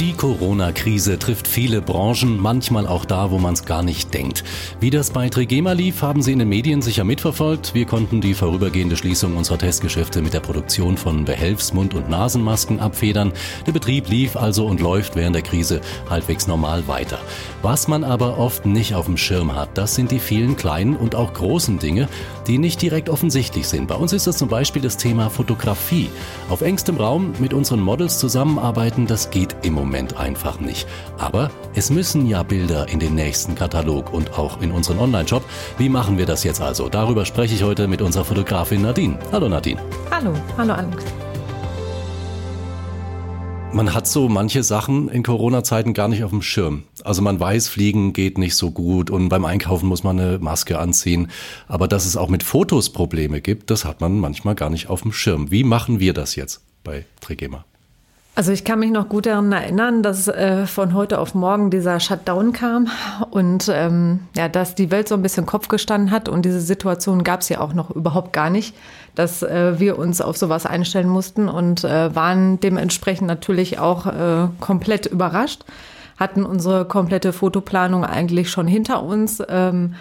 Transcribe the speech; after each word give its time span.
Die 0.00 0.12
Corona-Krise 0.12 1.20
trifft 1.20 1.46
viele 1.46 1.80
Branchen, 1.80 2.40
manchmal 2.40 2.88
auch 2.88 3.04
da, 3.04 3.30
wo 3.30 3.38
man 3.38 3.54
es 3.54 3.64
gar 3.64 3.84
nicht 3.84 4.12
denkt. 4.12 4.42
Wie 4.80 4.90
das 4.90 5.10
bei 5.10 5.28
Trigema 5.28 5.70
lief, 5.70 6.02
haben 6.02 6.20
Sie 6.20 6.32
in 6.32 6.40
den 6.40 6.48
Medien 6.48 6.82
sicher 6.82 7.04
mitverfolgt. 7.04 7.74
Wir 7.74 7.86
konnten 7.86 8.20
die 8.20 8.34
vorübergehende 8.34 8.96
Schließung 8.96 9.36
unserer 9.36 9.58
Testgeschäfte 9.58 10.20
mit 10.20 10.34
der 10.34 10.40
Produktion 10.40 10.96
von 10.96 11.24
Behelfs-, 11.24 11.72
Mund- 11.72 11.94
und 11.94 12.10
Nasenmasken 12.10 12.80
abfedern. 12.80 13.32
Der 13.68 13.72
Betrieb 13.72 14.08
lief 14.08 14.34
also 14.34 14.66
und 14.66 14.80
läuft 14.80 15.14
während 15.14 15.36
der 15.36 15.42
Krise 15.42 15.80
halbwegs 16.10 16.48
normal 16.48 16.88
weiter. 16.88 17.20
Was 17.62 17.86
man 17.86 18.02
aber 18.02 18.38
oft 18.38 18.66
nicht 18.66 18.96
auf 18.96 19.06
dem 19.06 19.16
Schirm 19.16 19.54
hat, 19.54 19.78
das 19.78 19.94
sind 19.94 20.10
die 20.10 20.18
vielen 20.18 20.56
kleinen 20.56 20.96
und 20.96 21.14
auch 21.14 21.32
großen 21.32 21.78
Dinge, 21.78 22.08
die 22.48 22.58
nicht 22.58 22.82
direkt 22.82 23.08
offensichtlich 23.08 23.68
sind. 23.68 23.86
Bei 23.86 23.94
uns 23.94 24.12
ist 24.12 24.26
das 24.26 24.38
zum 24.38 24.48
Beispiel 24.48 24.82
das 24.82 24.96
Thema 24.96 25.30
Fotografie. 25.30 26.10
Auf 26.48 26.62
engstem 26.62 26.96
Raum 26.96 27.32
mit 27.38 27.54
unseren 27.54 27.80
Models 27.80 28.18
zusammenarbeiten, 28.18 29.06
das 29.06 29.30
geht 29.30 29.54
im 29.62 29.83
Moment 29.84 30.16
einfach 30.16 30.60
nicht. 30.60 30.86
Aber 31.18 31.50
es 31.74 31.90
müssen 31.90 32.26
ja 32.26 32.42
Bilder 32.42 32.88
in 32.88 32.98
den 32.98 33.14
nächsten 33.14 33.54
Katalog 33.54 34.12
und 34.14 34.38
auch 34.38 34.62
in 34.62 34.72
unseren 34.72 34.98
Online-Shop. 34.98 35.44
Wie 35.76 35.90
machen 35.90 36.16
wir 36.16 36.24
das 36.24 36.42
jetzt 36.42 36.62
also? 36.62 36.88
Darüber 36.88 37.26
spreche 37.26 37.54
ich 37.54 37.62
heute 37.62 37.86
mit 37.86 38.00
unserer 38.00 38.24
Fotografin 38.24 38.80
Nadine. 38.80 39.18
Hallo 39.30 39.48
Nadine. 39.48 39.80
Hallo, 40.10 40.32
hallo 40.56 40.72
Alex. 40.72 41.04
Man 43.74 43.92
hat 43.92 44.06
so 44.06 44.28
manche 44.28 44.62
Sachen 44.62 45.08
in 45.08 45.22
Corona-Zeiten 45.22 45.92
gar 45.92 46.08
nicht 46.08 46.24
auf 46.24 46.30
dem 46.30 46.42
Schirm. 46.42 46.84
Also 47.02 47.20
man 47.20 47.38
weiß, 47.38 47.68
Fliegen 47.68 48.12
geht 48.12 48.38
nicht 48.38 48.54
so 48.54 48.70
gut 48.70 49.10
und 49.10 49.28
beim 49.28 49.44
Einkaufen 49.44 49.88
muss 49.88 50.02
man 50.02 50.18
eine 50.18 50.38
Maske 50.38 50.78
anziehen. 50.78 51.28
Aber 51.68 51.88
dass 51.88 52.06
es 52.06 52.16
auch 52.16 52.28
mit 52.28 52.42
Fotos 52.42 52.90
Probleme 52.90 53.40
gibt, 53.40 53.70
das 53.70 53.84
hat 53.84 54.00
man 54.00 54.18
manchmal 54.18 54.54
gar 54.54 54.70
nicht 54.70 54.88
auf 54.88 55.02
dem 55.02 55.12
Schirm. 55.12 55.50
Wie 55.50 55.64
machen 55.64 56.00
wir 56.00 56.14
das 56.14 56.36
jetzt 56.36 56.62
bei 56.84 57.04
Trigema? 57.20 57.64
Also 58.36 58.50
ich 58.50 58.64
kann 58.64 58.80
mich 58.80 58.90
noch 58.90 59.08
gut 59.08 59.26
daran 59.26 59.52
erinnern, 59.52 60.02
dass 60.02 60.26
äh, 60.26 60.66
von 60.66 60.92
heute 60.94 61.20
auf 61.20 61.36
morgen 61.36 61.70
dieser 61.70 62.00
Shutdown 62.00 62.52
kam 62.52 62.88
und 63.30 63.70
ähm, 63.72 64.20
ja, 64.36 64.48
dass 64.48 64.74
die 64.74 64.90
Welt 64.90 65.06
so 65.06 65.14
ein 65.14 65.22
bisschen 65.22 65.46
Kopf 65.46 65.68
gestanden 65.68 66.10
hat 66.10 66.28
und 66.28 66.44
diese 66.44 66.60
Situation 66.60 67.22
gab 67.22 67.42
es 67.42 67.48
ja 67.48 67.60
auch 67.60 67.74
noch 67.74 67.92
überhaupt 67.92 68.32
gar 68.32 68.50
nicht, 68.50 68.74
dass 69.14 69.44
äh, 69.44 69.78
wir 69.78 69.98
uns 69.98 70.20
auf 70.20 70.36
sowas 70.36 70.66
einstellen 70.66 71.08
mussten 71.08 71.48
und 71.48 71.84
äh, 71.84 72.12
waren 72.16 72.58
dementsprechend 72.58 73.28
natürlich 73.28 73.78
auch 73.78 74.06
äh, 74.06 74.48
komplett 74.58 75.06
überrascht, 75.06 75.64
hatten 76.18 76.44
unsere 76.44 76.86
komplette 76.86 77.32
Fotoplanung 77.32 78.04
eigentlich 78.04 78.50
schon 78.50 78.66
hinter 78.66 79.04
uns. 79.04 79.40
Ähm, 79.48 79.94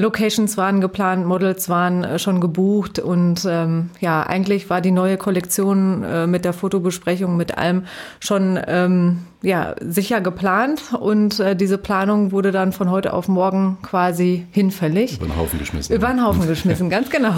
Locations 0.00 0.56
waren 0.56 0.80
geplant, 0.80 1.26
Models 1.26 1.68
waren 1.68 2.04
äh, 2.04 2.20
schon 2.20 2.40
gebucht 2.40 3.00
und 3.00 3.44
ähm, 3.50 3.90
ja, 3.98 4.22
eigentlich 4.22 4.70
war 4.70 4.80
die 4.80 4.92
neue 4.92 5.16
Kollektion 5.16 6.04
äh, 6.04 6.28
mit 6.28 6.44
der 6.44 6.52
Fotobesprechung, 6.52 7.36
mit 7.36 7.58
allem 7.58 7.82
schon 8.20 8.60
ähm, 8.68 9.24
ja, 9.42 9.74
sicher 9.80 10.20
geplant 10.20 10.94
und 10.98 11.40
äh, 11.40 11.56
diese 11.56 11.78
Planung 11.78 12.30
wurde 12.30 12.52
dann 12.52 12.72
von 12.72 12.92
heute 12.92 13.12
auf 13.12 13.26
morgen 13.26 13.78
quasi 13.82 14.46
hinfällig. 14.52 15.16
Über 15.16 15.26
den 15.26 15.36
Haufen 15.36 15.58
geschmissen. 15.58 15.96
Über 15.96 16.06
den 16.06 16.24
Haufen 16.24 16.46
geschmissen, 16.46 16.90
ganz 16.90 17.10
genau. 17.10 17.34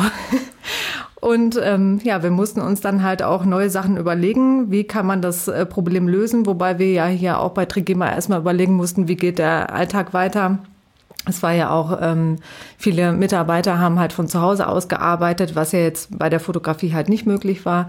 Und 1.19 1.59
ähm, 1.63 2.01
ja, 2.05 2.23
wir 2.23 2.31
mussten 2.31 2.61
uns 2.61 2.83
dann 2.83 3.03
halt 3.03 3.23
auch 3.23 3.47
neue 3.47 3.71
Sachen 3.71 3.97
überlegen, 3.97 4.71
wie 4.71 4.85
kann 4.85 5.07
man 5.07 5.23
das 5.23 5.49
äh, 5.49 5.65
Problem 5.65 6.09
lösen, 6.09 6.45
wobei 6.45 6.79
wir 6.79 6.93
ja 6.93 7.07
hier 7.07 7.41
auch 7.41 7.53
bei 7.53 7.65
Trigema 7.65 8.11
erstmal 8.11 8.41
überlegen 8.41 8.75
mussten, 8.75 9.09
wie 9.09 9.17
geht 9.17 9.39
der 9.39 9.73
Alltag 9.73 10.13
weiter 10.13 10.59
es 11.27 11.43
war 11.43 11.53
ja 11.53 11.71
auch, 11.71 11.99
ähm, 12.01 12.37
viele 12.79 13.13
Mitarbeiter 13.13 13.79
haben 13.79 13.99
halt 13.99 14.13
von 14.13 14.29
zu 14.29 14.41
Hause 14.41 14.69
aus 14.69 14.89
gearbeitet, 14.89 15.55
was 15.55 15.73
ja 15.73 15.81
jetzt 15.81 16.19
bei 16.19 16.31
der 16.31 16.41
Fotografie 16.41 16.95
halt 16.95 17.09
nicht 17.09 17.27
möglich 17.27 17.65
war 17.67 17.89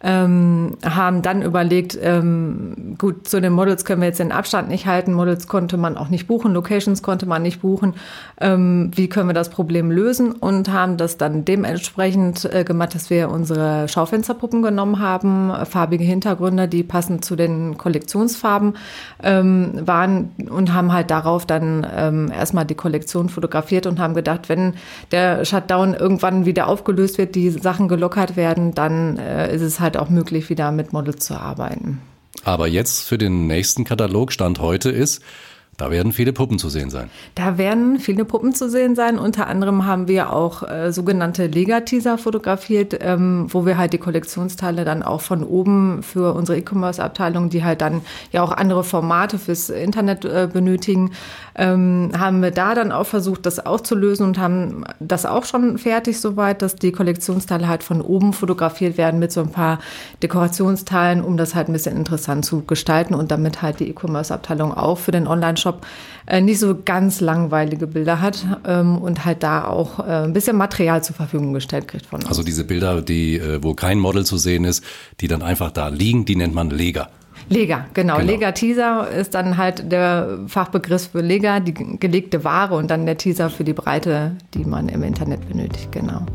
ähm, 0.00 0.76
haben 0.84 1.22
dann 1.22 1.42
überlegt, 1.42 1.98
ähm, 2.00 2.94
gut, 2.98 3.26
zu 3.26 3.40
den 3.40 3.52
Models 3.52 3.84
können 3.84 4.00
wir 4.00 4.08
jetzt 4.08 4.20
den 4.20 4.30
Abstand 4.30 4.68
nicht 4.68 4.86
halten. 4.86 5.12
Models 5.12 5.48
konnte 5.48 5.76
man 5.76 5.96
auch 5.96 6.08
nicht 6.08 6.28
buchen, 6.28 6.52
Locations 6.52 7.02
konnte 7.02 7.26
man 7.26 7.42
nicht 7.42 7.60
buchen. 7.60 7.94
Ähm, 8.40 8.92
wie 8.94 9.08
können 9.08 9.28
wir 9.28 9.34
das 9.34 9.50
Problem 9.50 9.90
lösen? 9.90 10.32
Und 10.32 10.72
haben 10.72 10.96
das 10.96 11.16
dann 11.16 11.44
dementsprechend 11.44 12.44
äh, 12.44 12.62
gemacht, 12.62 12.94
dass 12.94 13.10
wir 13.10 13.28
unsere 13.30 13.88
Schaufensterpuppen 13.88 14.62
genommen 14.62 15.00
haben, 15.00 15.52
farbige 15.66 16.04
Hintergründe, 16.04 16.68
die 16.68 16.84
passend 16.84 17.24
zu 17.24 17.34
den 17.34 17.76
Kollektionsfarben 17.76 18.74
ähm, 19.22 19.72
waren 19.84 20.30
und 20.48 20.72
haben 20.72 20.92
halt 20.92 21.10
darauf 21.10 21.44
dann 21.44 21.84
ähm, 21.92 22.30
erstmal 22.32 22.64
die 22.64 22.76
Kollektion 22.76 23.28
fotografiert 23.28 23.86
und 23.86 23.98
haben 23.98 24.14
gedacht, 24.14 24.48
wenn 24.48 24.74
der 25.10 25.44
Shutdown 25.44 25.94
irgendwann 25.94 26.46
wieder 26.46 26.68
aufgelöst 26.68 27.18
wird, 27.18 27.34
die 27.34 27.50
Sachen 27.50 27.88
gelockert 27.88 28.36
werden, 28.36 28.74
dann 28.74 29.18
äh, 29.18 29.52
ist 29.52 29.62
es 29.62 29.80
halt 29.80 29.87
halt 29.88 29.96
auch 29.96 30.10
möglich, 30.10 30.50
wieder 30.50 30.70
mit 30.70 30.92
Models 30.92 31.24
zu 31.24 31.34
arbeiten. 31.34 32.00
Aber 32.44 32.68
jetzt 32.68 33.02
für 33.02 33.18
den 33.18 33.46
nächsten 33.46 33.84
Katalog 33.84 34.32
Stand 34.32 34.60
heute 34.60 34.90
ist, 34.90 35.22
da 35.78 35.92
werden 35.92 36.10
viele 36.10 36.32
Puppen 36.32 36.58
zu 36.58 36.68
sehen 36.68 36.90
sein. 36.90 37.08
Da 37.36 37.56
werden 37.56 38.00
viele 38.00 38.24
Puppen 38.24 38.52
zu 38.52 38.68
sehen 38.68 38.96
sein. 38.96 39.16
Unter 39.16 39.46
anderem 39.46 39.86
haben 39.86 40.08
wir 40.08 40.32
auch 40.32 40.68
äh, 40.68 40.92
sogenannte 40.92 41.46
Lega-Teaser 41.46 42.18
fotografiert, 42.18 42.98
ähm, 43.00 43.46
wo 43.48 43.64
wir 43.64 43.78
halt 43.78 43.92
die 43.92 43.98
Kollektionsteile 43.98 44.84
dann 44.84 45.04
auch 45.04 45.20
von 45.20 45.44
oben 45.44 46.02
für 46.02 46.34
unsere 46.34 46.58
E-Commerce-Abteilung, 46.58 47.48
die 47.48 47.62
halt 47.62 47.80
dann 47.80 48.00
ja 48.32 48.42
auch 48.42 48.50
andere 48.50 48.82
Formate 48.82 49.38
fürs 49.38 49.70
Internet 49.70 50.24
äh, 50.24 50.48
benötigen, 50.52 51.12
ähm, 51.54 52.10
haben 52.18 52.42
wir 52.42 52.50
da 52.50 52.74
dann 52.74 52.90
auch 52.90 53.06
versucht, 53.06 53.46
das 53.46 53.64
auch 53.64 53.80
zu 53.80 53.94
lösen 53.94 54.24
und 54.24 54.36
haben 54.36 54.84
das 54.98 55.26
auch 55.26 55.44
schon 55.44 55.78
fertig 55.78 56.20
soweit, 56.20 56.60
dass 56.60 56.74
die 56.74 56.90
Kollektionsteile 56.90 57.68
halt 57.68 57.84
von 57.84 58.00
oben 58.00 58.32
fotografiert 58.32 58.98
werden 58.98 59.20
mit 59.20 59.30
so 59.30 59.42
ein 59.42 59.52
paar 59.52 59.78
Dekorationsteilen, 60.24 61.22
um 61.22 61.36
das 61.36 61.54
halt 61.54 61.68
ein 61.68 61.72
bisschen 61.72 61.96
interessant 61.96 62.44
zu 62.44 62.64
gestalten 62.64 63.14
und 63.14 63.30
damit 63.30 63.62
halt 63.62 63.78
die 63.78 63.88
E-Commerce-Abteilung 63.88 64.74
auch 64.74 64.98
für 64.98 65.12
den 65.12 65.28
Online-Shop 65.28 65.67
Shop 65.68 65.86
äh, 66.26 66.40
nicht 66.40 66.58
so 66.58 66.76
ganz 66.84 67.20
langweilige 67.20 67.86
Bilder 67.86 68.20
hat 68.20 68.44
ähm, 68.66 68.98
und 68.98 69.24
halt 69.24 69.42
da 69.42 69.64
auch 69.64 69.98
äh, 69.98 70.24
ein 70.24 70.32
bisschen 70.32 70.56
Material 70.56 71.02
zur 71.02 71.16
Verfügung 71.16 71.52
gestellt 71.52 71.88
kriegt 71.88 72.06
von 72.06 72.20
uns. 72.20 72.28
Also 72.28 72.42
diese 72.42 72.64
Bilder, 72.64 73.02
die, 73.02 73.36
äh, 73.36 73.62
wo 73.62 73.74
kein 73.74 73.98
Model 73.98 74.24
zu 74.24 74.36
sehen 74.36 74.64
ist, 74.64 74.84
die 75.20 75.28
dann 75.28 75.42
einfach 75.42 75.70
da 75.70 75.88
liegen, 75.88 76.24
die 76.24 76.36
nennt 76.36 76.54
man 76.54 76.70
Lega. 76.70 77.08
Lega, 77.50 77.86
genau. 77.94 78.16
genau. 78.16 78.30
Lega 78.30 78.52
Teaser 78.52 79.08
ist 79.10 79.34
dann 79.34 79.56
halt 79.56 79.90
der 79.90 80.40
Fachbegriff 80.48 81.10
für 81.12 81.22
Lega, 81.22 81.60
die 81.60 81.72
gelegte 81.72 82.44
Ware 82.44 82.74
und 82.74 82.90
dann 82.90 83.06
der 83.06 83.16
Teaser 83.16 83.48
für 83.48 83.64
die 83.64 83.72
Breite, 83.72 84.32
die 84.52 84.64
man 84.64 84.88
im 84.88 85.02
Internet 85.02 85.48
benötigt, 85.48 85.90
genau. 85.92 86.26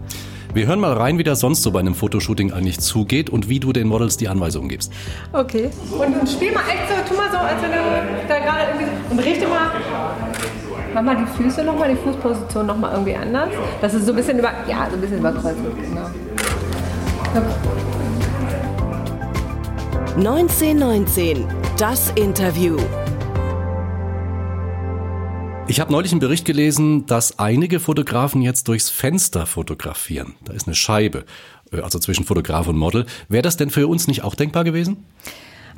Wir 0.53 0.67
hören 0.67 0.79
mal 0.79 0.93
rein, 0.93 1.17
wie 1.17 1.23
das 1.23 1.39
sonst 1.39 1.63
so 1.63 1.71
bei 1.71 1.79
einem 1.79 1.95
Fotoshooting 1.95 2.53
eigentlich 2.53 2.79
zugeht 2.79 3.31
und 3.31 3.49
wie 3.49 3.59
du 3.59 3.73
den 3.73 3.87
Models 3.87 4.17
die 4.17 4.27
Anweisungen 4.27 4.69
gibst. 4.69 4.91
Okay. 5.31 5.71
Und 5.91 6.29
spiel 6.29 6.51
mal 6.51 6.61
echt 6.61 6.83
so, 6.87 6.93
tu 7.09 7.19
mal 7.19 7.31
so, 7.31 7.37
als 7.37 7.59
wenn 7.63 7.71
du 7.71 8.27
da 8.27 8.37
gerade 8.37 8.65
irgendwie. 8.71 8.85
Und 9.09 9.19
richte 9.19 9.47
mal. 9.47 9.71
Mach 10.93 11.01
mal 11.01 11.15
die 11.15 11.43
Füße 11.43 11.63
nochmal, 11.63 11.89
die 11.89 11.95
Fußposition 11.95 12.67
nochmal 12.67 12.91
irgendwie 12.91 13.15
anders. 13.15 13.49
Das 13.81 13.95
ist 13.95 14.05
so 14.05 14.11
ein 14.11 14.15
bisschen 14.15 14.37
über. 14.37 14.51
Ja, 14.67 14.87
so 14.91 14.95
ein 14.95 15.01
bisschen 15.01 15.17
überkreuzt. 15.17 15.57
Genau. 15.81 16.09
1919, 20.15 21.47
das 21.77 22.11
Interview. 22.15 22.77
Ich 25.65 25.79
habe 25.79 25.91
neulich 25.91 26.11
einen 26.11 26.19
Bericht 26.19 26.45
gelesen, 26.45 27.05
dass 27.05 27.39
einige 27.39 27.79
Fotografen 27.79 28.41
jetzt 28.41 28.67
durchs 28.67 28.89
Fenster 28.89 29.45
fotografieren. 29.45 30.35
Da 30.43 30.53
ist 30.53 30.67
eine 30.67 30.75
Scheibe, 30.75 31.25
äh, 31.71 31.79
also 31.79 31.99
zwischen 31.99 32.25
Fotograf 32.25 32.67
und 32.67 32.77
Model. 32.77 33.05
Wäre 33.29 33.43
das 33.43 33.57
denn 33.57 33.69
für 33.69 33.87
uns 33.87 34.07
nicht 34.07 34.23
auch 34.23 34.35
denkbar 34.35 34.65
gewesen? 34.65 35.05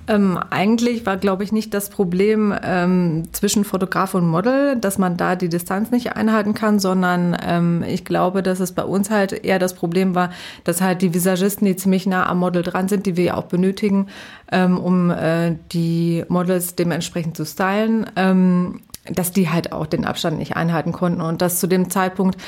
Ähm, 0.08 0.38
eigentlich 0.50 1.06
war, 1.06 1.18
glaube 1.18 1.44
ich, 1.44 1.52
nicht 1.52 1.74
das 1.74 1.90
Problem 1.90 2.54
ähm, 2.64 3.24
zwischen 3.32 3.64
Fotograf 3.64 4.14
und 4.14 4.28
Model, 4.28 4.76
dass 4.76 4.98
man 5.00 5.18
da 5.18 5.36
die 5.36 5.50
Distanz 5.50 5.90
nicht 5.90 6.16
einhalten 6.16 6.54
kann, 6.54 6.80
sondern 6.80 7.36
ähm, 7.44 7.84
ich 7.88 8.06
glaube, 8.06 8.44
dass 8.44 8.60
es 8.60 8.72
bei 8.72 8.84
uns 8.84 9.10
halt 9.10 9.32
eher 9.32 9.58
das 9.58 9.74
Problem 9.74 10.14
war, 10.14 10.30
dass 10.64 10.82
halt 10.82 11.02
die 11.02 11.14
Visagisten, 11.14 11.66
die 11.66 11.76
ziemlich 11.76 12.06
nah 12.06 12.28
am 12.28 12.40
Model 12.40 12.62
dran 12.62 12.88
sind, 12.88 13.08
die 13.08 13.18
wir 13.18 13.24
ja 13.24 13.34
auch 13.36 13.46
benötigen, 13.46 14.08
ähm, 14.52 14.78
um 14.78 15.10
äh, 15.10 15.56
die 15.72 16.24
Models 16.28 16.76
dementsprechend 16.76 17.36
zu 17.36 17.46
stylen, 17.46 18.06
ähm, 18.16 18.82
dass 19.12 19.32
die 19.32 19.50
halt 19.50 19.72
auch 19.72 19.86
den 19.86 20.06
Abstand 20.06 20.38
nicht 20.38 20.56
einhalten 20.56 20.92
konnten 20.92 21.22
und 21.22 21.42
dass 21.42 21.60
zu 21.60 21.68
dem 21.68 21.90
Zeitpunkt 21.90 22.40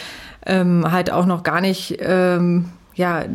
ähm, 0.45 0.91
halt 0.91 1.11
auch 1.11 1.25
noch 1.25 1.43
gar 1.43 1.61
nicht 1.61 1.97
ähm, 1.99 2.71
ja, 2.97 3.25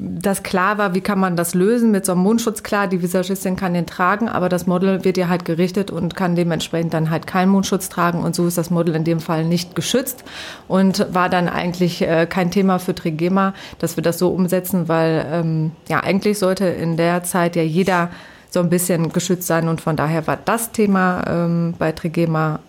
das 0.00 0.42
klar 0.42 0.78
war, 0.78 0.94
wie 0.94 1.00
kann 1.00 1.20
man 1.20 1.36
das 1.36 1.54
lösen 1.54 1.92
mit 1.92 2.04
so 2.04 2.12
einem 2.12 2.22
Mundschutz. 2.22 2.64
Klar, 2.64 2.88
die 2.88 3.02
Visagistin 3.02 3.54
kann 3.54 3.72
den 3.72 3.86
tragen, 3.86 4.28
aber 4.28 4.48
das 4.48 4.66
Model 4.66 5.04
wird 5.04 5.16
ja 5.16 5.28
halt 5.28 5.44
gerichtet 5.44 5.92
und 5.92 6.16
kann 6.16 6.34
dementsprechend 6.34 6.92
dann 6.92 7.08
halt 7.08 7.24
keinen 7.28 7.50
Mundschutz 7.50 7.88
tragen 7.88 8.24
und 8.24 8.34
so 8.34 8.48
ist 8.48 8.58
das 8.58 8.68
Model 8.68 8.96
in 8.96 9.04
dem 9.04 9.20
Fall 9.20 9.44
nicht 9.44 9.76
geschützt 9.76 10.24
und 10.66 11.06
war 11.14 11.28
dann 11.28 11.48
eigentlich 11.48 12.02
äh, 12.02 12.26
kein 12.26 12.50
Thema 12.50 12.80
für 12.80 12.96
Trigema, 12.96 13.54
dass 13.78 13.96
wir 13.96 14.02
das 14.02 14.18
so 14.18 14.30
umsetzen, 14.30 14.88
weil 14.88 15.24
ähm, 15.30 15.70
ja, 15.88 16.00
eigentlich 16.00 16.40
sollte 16.40 16.66
in 16.66 16.96
der 16.96 17.22
Zeit 17.22 17.54
ja 17.54 17.62
jeder 17.62 18.10
so 18.56 18.60
ein 18.60 18.70
bisschen 18.70 19.12
geschützt 19.12 19.46
sein. 19.46 19.68
Und 19.68 19.82
von 19.82 19.96
daher 19.96 20.26
war 20.26 20.38
das 20.42 20.72
Thema 20.72 21.22
ähm, 21.28 21.74
bei 21.78 21.92
Trigema 21.92 22.60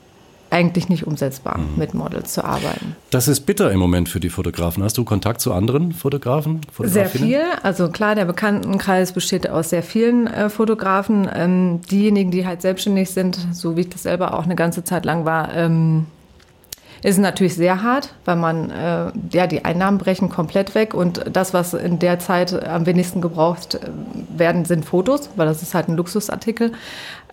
eigentlich 0.49 0.89
nicht 0.89 1.07
umsetzbar, 1.07 1.57
mhm. 1.57 1.77
mit 1.77 1.93
Models 1.93 2.33
zu 2.33 2.43
arbeiten. 2.43 2.97
Das 3.09 3.29
ist 3.29 3.45
bitter 3.45 3.71
im 3.71 3.79
Moment 3.79 4.09
für 4.09 4.19
die 4.19 4.29
Fotografen. 4.29 4.83
Hast 4.83 4.97
du 4.97 5.05
Kontakt 5.05 5.39
zu 5.39 5.53
anderen 5.53 5.93
Fotografen? 5.93 6.59
Sehr 6.79 7.05
viel. 7.05 7.39
Also 7.63 7.89
klar, 7.89 8.15
der 8.15 8.25
Bekanntenkreis 8.25 9.13
besteht 9.13 9.49
aus 9.49 9.69
sehr 9.69 9.83
vielen 9.83 10.27
äh, 10.27 10.49
Fotografen. 10.49 11.29
Ähm, 11.33 11.81
diejenigen, 11.89 12.31
die 12.31 12.45
halt 12.45 12.61
selbstständig 12.61 13.09
sind, 13.11 13.37
so 13.53 13.77
wie 13.77 13.81
ich 13.81 13.89
das 13.89 14.03
selber 14.03 14.33
auch 14.33 14.43
eine 14.43 14.55
ganze 14.55 14.83
Zeit 14.83 15.05
lang 15.05 15.23
war, 15.23 15.53
ähm, 15.55 16.05
ist 17.03 17.17
natürlich 17.19 17.55
sehr 17.55 17.83
hart, 17.83 18.13
weil 18.25 18.35
man, 18.35 18.69
äh, 18.71 19.11
ja, 19.31 19.47
die 19.47 19.65
Einnahmen 19.65 19.97
brechen 19.97 20.29
komplett 20.29 20.75
weg 20.75 20.93
und 20.93 21.23
das, 21.31 21.53
was 21.53 21.73
in 21.73 21.99
der 21.99 22.19
Zeit 22.19 22.67
am 22.67 22.85
wenigsten 22.85 23.21
gebraucht 23.21 23.75
äh, 23.75 23.79
werden, 24.37 24.65
sind 24.65 24.85
Fotos, 24.85 25.29
weil 25.35 25.47
das 25.47 25.61
ist 25.61 25.73
halt 25.73 25.87
ein 25.89 25.97
Luxusartikel. 25.97 26.71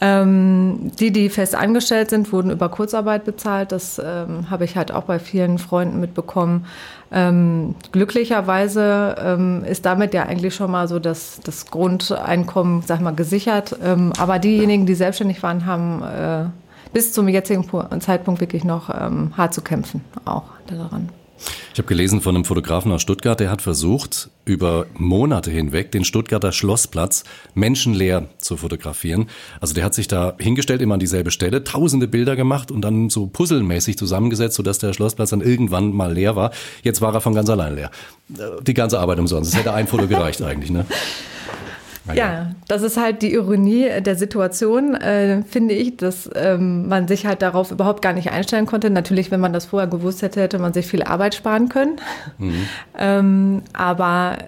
Ähm, 0.01 0.91
die, 0.99 1.13
die 1.13 1.29
fest 1.29 1.55
angestellt 1.55 2.11
sind, 2.11 2.33
wurden 2.33 2.51
über 2.51 2.69
Kurzarbeit 2.69 3.25
bezahlt. 3.25 3.71
Das 3.73 4.01
ähm, 4.05 4.51
habe 4.51 4.65
ich 4.65 4.77
halt 4.77 4.91
auch 4.93 5.05
bei 5.05 5.19
vielen 5.19 5.59
Freunden 5.59 6.01
mitbekommen. 6.01 6.67
Ähm, 7.13 7.77
glücklicherweise 7.93 9.15
ähm, 9.19 9.65
ist 9.65 9.87
damit 9.87 10.13
ja 10.13 10.25
eigentlich 10.25 10.55
schon 10.55 10.71
mal 10.73 10.89
so 10.89 10.99
das, 10.99 11.41
das 11.45 11.67
Grundeinkommen, 11.67 12.83
sag 12.83 13.01
mal, 13.01 13.15
gesichert. 13.15 13.77
Ähm, 13.85 14.13
aber 14.19 14.41
diejenigen, 14.41 14.85
die 14.85 14.97
selbstständig 14.97 15.43
waren, 15.45 15.65
haben 15.65 16.03
äh, 16.03 16.47
bis 16.95 17.13
zum 17.13 17.29
jetzigen 17.29 17.67
Zeitpunkt 18.01 18.41
wirklich 18.41 18.65
noch 18.65 18.89
ähm, 18.89 19.37
hart 19.37 19.53
zu 19.53 19.61
kämpfen, 19.61 20.01
auch 20.25 20.45
daran. 20.67 21.11
Ich 21.73 21.79
habe 21.79 21.89
gelesen 21.89 22.21
von 22.21 22.37
einem 22.37 22.45
Fotografen 22.45 22.93
aus 22.93 23.03
Stuttgart, 23.03 23.39
der 23.41 23.51
hat 23.51 23.61
versucht, 23.61 24.31
über 24.45 24.87
Monate 24.95 25.51
hinweg 25.51 25.91
den 25.91 26.05
Stuttgarter 26.05 26.53
Schlossplatz 26.53 27.25
menschenleer 27.55 28.29
zu 28.39 28.57
fotografieren. 28.57 29.29
Also 29.61 29.75
der 29.75 29.85
hat 29.85 29.93
sich 29.93 30.07
da 30.07 30.37
hingestellt, 30.39 30.81
immer 30.81 30.95
an 30.95 31.01
dieselbe 31.01 31.33
Stelle, 31.33 31.65
tausende 31.65 32.07
Bilder 32.07 32.37
gemacht 32.37 32.71
und 32.71 32.83
dann 32.83 33.11
so 33.11 33.27
puzzelmäßig 33.27 33.99
zusammengesetzt, 33.99 34.55
sodass 34.55 34.79
der 34.79 34.93
Schlossplatz 34.93 35.31
dann 35.31 35.41
irgendwann 35.41 35.93
mal 35.93 36.13
leer 36.13 36.37
war. 36.37 36.53
Jetzt 36.85 37.01
war 37.01 37.13
er 37.13 37.21
von 37.21 37.35
ganz 37.35 37.51
allein 37.51 37.75
leer. 37.75 37.91
Die 38.63 38.75
ganze 38.75 39.01
Arbeit 39.01 39.19
umsonst. 39.19 39.53
Es 39.53 39.59
hätte 39.59 39.75
ein 39.75 39.89
Foto 39.89 40.07
gereicht 40.07 40.41
eigentlich, 40.43 40.71
ne? 40.71 40.87
Ja, 42.09 42.15
ja, 42.15 42.51
das 42.69 42.83
ist 42.83 42.97
halt 42.99 43.23
die 43.23 43.33
Ironie 43.33 43.89
der 44.01 44.17
Situation, 44.17 44.95
äh, 44.95 45.43
finde 45.43 45.75
ich, 45.75 45.97
dass 45.97 46.29
ähm, 46.35 46.89
man 46.89 47.09
sich 47.09 47.25
halt 47.25 47.41
darauf 47.41 47.71
überhaupt 47.71 48.03
gar 48.03 48.13
nicht 48.13 48.31
einstellen 48.31 48.67
konnte. 48.67 48.91
Natürlich, 48.91 49.31
wenn 49.31 49.41
man 49.41 49.53
das 49.53 49.67
vorher 49.67 49.89
gewusst 49.89 50.21
hätte, 50.21 50.43
hätte 50.43 50.59
man 50.59 50.75
sich 50.75 50.87
viel 50.87 51.03
Arbeit 51.03 51.35
sparen 51.35 51.69
können. 51.69 51.97
Mhm. 52.39 52.67
ähm, 52.99 53.63
aber 53.73 54.39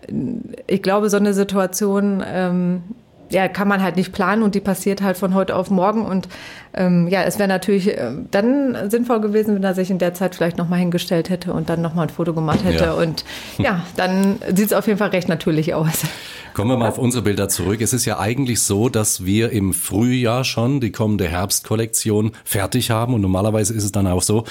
ich 0.67 0.83
glaube, 0.83 1.09
so 1.09 1.17
eine 1.17 1.33
Situation 1.33 2.23
ähm, 2.27 2.83
ja, 3.31 3.49
kann 3.49 3.69
man 3.69 3.83
halt 3.83 3.97
nicht 3.97 4.13
planen 4.13 4.43
und 4.43 4.55
die 4.55 4.61
passiert 4.61 5.03
halt 5.03 5.17
von 5.17 5.35
heute 5.35 5.57
auf 5.57 5.71
morgen. 5.71 6.05
Und 6.05 6.29
ähm, 6.75 7.09
ja, 7.09 7.23
es 7.23 7.39
wäre 7.39 7.49
natürlich 7.49 7.89
äh, 7.89 8.13
dann 8.31 8.91
sinnvoll 8.91 9.21
gewesen, 9.21 9.55
wenn 9.55 9.65
er 9.65 9.75
sich 9.75 9.91
in 9.91 9.99
der 9.99 10.15
Zeit 10.15 10.35
vielleicht 10.35 10.59
nochmal 10.59 10.79
hingestellt 10.79 11.31
hätte 11.31 11.53
und 11.53 11.69
dann 11.69 11.83
nochmal 11.83 12.07
ein 12.07 12.11
Foto 12.11 12.35
gemacht 12.35 12.65
hätte. 12.65 12.85
Ja. 12.85 12.93
Und 12.93 13.25
ja, 13.59 13.83
dann 13.97 14.39
sieht 14.55 14.67
es 14.67 14.73
auf 14.73 14.87
jeden 14.87 14.99
Fall 14.99 15.11
recht 15.11 15.29
natürlich 15.29 15.75
aus. 15.75 16.03
Kommen 16.57 16.71
wir 16.71 16.79
mal 16.79 16.89
auf 16.89 16.97
unsere 16.97 17.23
Bilder 17.23 17.51
zurück. 17.51 17.83
Es 17.83 17.93
ist 17.93 18.07
ja 18.07 18.19
eigentlich 18.19 18.63
so, 18.63 18.89
dass 18.89 19.27
wir 19.27 19.51
im 19.51 19.75
Frühjahr 19.75 20.43
schon 20.43 20.81
die 20.81 20.91
kommende 20.91 21.29
Herbstkollektion 21.29 22.33
fertig 22.47 22.91
haben. 22.91 23.13
Und 23.13 23.21
normalerweise 23.21 23.75
ist 23.75 23.85
es 23.85 23.93
dann 23.93 24.07
auch 24.07 24.23
so, 24.23 24.45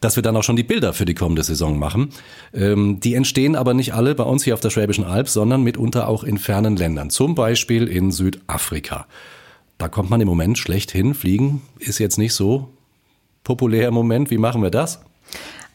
dass 0.00 0.16
wir 0.16 0.24
dann 0.24 0.36
auch 0.36 0.42
schon 0.42 0.56
die 0.56 0.64
Bilder 0.64 0.92
für 0.92 1.04
die 1.04 1.14
kommende 1.14 1.44
Saison 1.44 1.78
machen. 1.78 2.08
Ähm, 2.52 2.98
die 2.98 3.14
entstehen 3.14 3.54
aber 3.54 3.74
nicht 3.74 3.94
alle 3.94 4.16
bei 4.16 4.24
uns 4.24 4.42
hier 4.42 4.54
auf 4.54 4.60
der 4.60 4.70
Schwäbischen 4.70 5.04
Alb, 5.04 5.28
sondern 5.28 5.62
mitunter 5.62 6.08
auch 6.08 6.24
in 6.24 6.36
fernen 6.36 6.74
Ländern. 6.74 7.10
Zum 7.10 7.36
Beispiel 7.36 7.86
in 7.86 8.10
Südafrika. 8.10 9.06
Da 9.78 9.86
kommt 9.86 10.10
man 10.10 10.20
im 10.20 10.26
Moment 10.26 10.58
schlecht 10.58 10.90
hin. 10.90 11.14
Fliegen 11.14 11.62
ist 11.78 12.00
jetzt 12.00 12.18
nicht 12.18 12.34
so 12.34 12.70
populär 13.44 13.86
im 13.86 13.94
Moment. 13.94 14.32
Wie 14.32 14.38
machen 14.38 14.64
wir 14.64 14.70
das? 14.70 14.98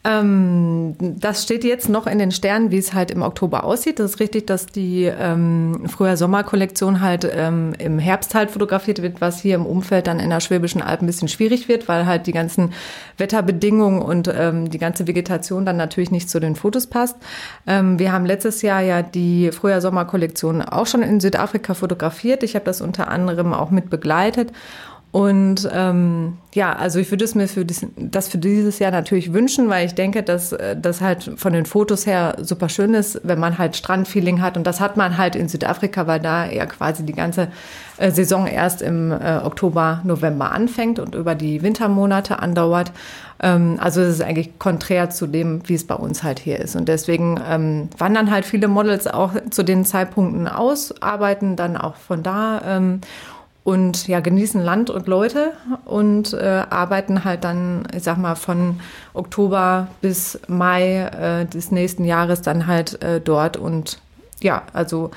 Ähm, 0.04 0.94
das 0.98 1.42
steht 1.42 1.64
jetzt 1.64 1.88
noch 1.88 2.06
in 2.06 2.18
den 2.18 2.30
Sternen, 2.30 2.70
wie 2.70 2.78
es 2.78 2.94
halt 2.94 3.10
im 3.10 3.22
Oktober 3.22 3.64
aussieht. 3.64 3.98
Das 3.98 4.12
ist 4.12 4.20
richtig, 4.20 4.46
dass 4.46 4.66
die 4.66 5.04
ähm, 5.04 5.86
Frühjahr-Sommer-Kollektion 5.88 7.00
halt 7.00 7.28
ähm, 7.30 7.74
im 7.78 7.98
Herbst 7.98 8.34
halt 8.34 8.52
fotografiert 8.52 9.02
wird, 9.02 9.20
was 9.20 9.40
hier 9.40 9.56
im 9.56 9.66
Umfeld 9.66 10.06
dann 10.06 10.20
in 10.20 10.30
der 10.30 10.38
Schwäbischen 10.38 10.82
Alb 10.82 11.02
ein 11.02 11.06
bisschen 11.06 11.26
schwierig 11.26 11.68
wird, 11.68 11.88
weil 11.88 12.06
halt 12.06 12.28
die 12.28 12.32
ganzen 12.32 12.72
Wetterbedingungen 13.16 14.00
und 14.00 14.32
ähm, 14.32 14.70
die 14.70 14.78
ganze 14.78 15.08
Vegetation 15.08 15.66
dann 15.66 15.76
natürlich 15.76 16.12
nicht 16.12 16.30
zu 16.30 16.38
den 16.38 16.54
Fotos 16.54 16.86
passt. 16.86 17.16
Ähm, 17.66 17.98
wir 17.98 18.12
haben 18.12 18.24
letztes 18.24 18.62
Jahr 18.62 18.80
ja 18.80 19.02
die 19.02 19.50
Frühjahr-Sommer-Kollektion 19.50 20.62
auch 20.62 20.86
schon 20.86 21.02
in 21.02 21.18
Südafrika 21.18 21.74
fotografiert. 21.74 22.44
Ich 22.44 22.54
habe 22.54 22.64
das 22.64 22.80
unter 22.80 23.08
anderem 23.08 23.52
auch 23.52 23.70
mit 23.70 23.90
begleitet. 23.90 24.52
Und 25.10 25.66
ähm, 25.72 26.36
ja, 26.52 26.74
also 26.74 26.98
ich 26.98 27.10
würde 27.10 27.24
es 27.24 27.34
mir 27.34 27.48
für 27.48 27.64
das, 27.64 27.86
das, 27.96 28.28
für 28.28 28.36
dieses 28.36 28.78
Jahr 28.78 28.90
natürlich 28.90 29.32
wünschen, 29.32 29.70
weil 29.70 29.86
ich 29.86 29.94
denke, 29.94 30.22
dass 30.22 30.52
äh, 30.52 30.76
das 30.78 31.00
halt 31.00 31.32
von 31.36 31.54
den 31.54 31.64
Fotos 31.64 32.04
her 32.04 32.36
super 32.42 32.68
schön 32.68 32.92
ist, 32.92 33.20
wenn 33.24 33.40
man 33.40 33.56
halt 33.56 33.74
Strandfeeling 33.74 34.42
hat. 34.42 34.58
Und 34.58 34.66
das 34.66 34.80
hat 34.80 34.98
man 34.98 35.16
halt 35.16 35.34
in 35.34 35.48
Südafrika, 35.48 36.06
weil 36.06 36.20
da 36.20 36.44
ja 36.50 36.66
quasi 36.66 37.06
die 37.06 37.14
ganze 37.14 37.48
äh, 37.96 38.10
Saison 38.10 38.46
erst 38.46 38.82
im 38.82 39.10
äh, 39.10 39.38
Oktober, 39.42 40.02
November 40.04 40.52
anfängt 40.52 40.98
und 40.98 41.14
über 41.14 41.34
die 41.34 41.62
Wintermonate 41.62 42.40
andauert. 42.40 42.92
Ähm, 43.40 43.78
also 43.80 44.02
es 44.02 44.16
ist 44.16 44.22
eigentlich 44.22 44.58
konträr 44.58 45.08
zu 45.08 45.26
dem, 45.26 45.66
wie 45.68 45.74
es 45.74 45.86
bei 45.86 45.94
uns 45.94 46.22
halt 46.22 46.38
hier 46.38 46.58
ist. 46.60 46.76
Und 46.76 46.86
deswegen 46.86 47.40
ähm, 47.48 47.88
wandern 47.96 48.30
halt 48.30 48.44
viele 48.44 48.68
Models 48.68 49.06
auch 49.06 49.32
zu 49.48 49.62
den 49.62 49.86
Zeitpunkten 49.86 50.48
aus, 50.48 51.00
arbeiten 51.00 51.56
dann 51.56 51.78
auch 51.78 51.96
von 51.96 52.22
da. 52.22 52.60
Ähm, 52.66 53.00
und 53.68 54.08
ja, 54.08 54.20
genießen 54.20 54.62
Land 54.64 54.88
und 54.88 55.08
Leute 55.08 55.52
und 55.84 56.32
äh, 56.32 56.62
arbeiten 56.70 57.24
halt 57.24 57.44
dann, 57.44 57.86
ich 57.94 58.02
sag 58.02 58.16
mal, 58.16 58.34
von 58.34 58.80
Oktober 59.12 59.88
bis 60.00 60.40
Mai 60.48 61.00
äh, 61.02 61.44
des 61.44 61.70
nächsten 61.70 62.06
Jahres 62.06 62.40
dann 62.40 62.66
halt 62.66 63.02
äh, 63.02 63.20
dort. 63.20 63.58
Und 63.58 63.98
ja, 64.40 64.62
also 64.72 65.10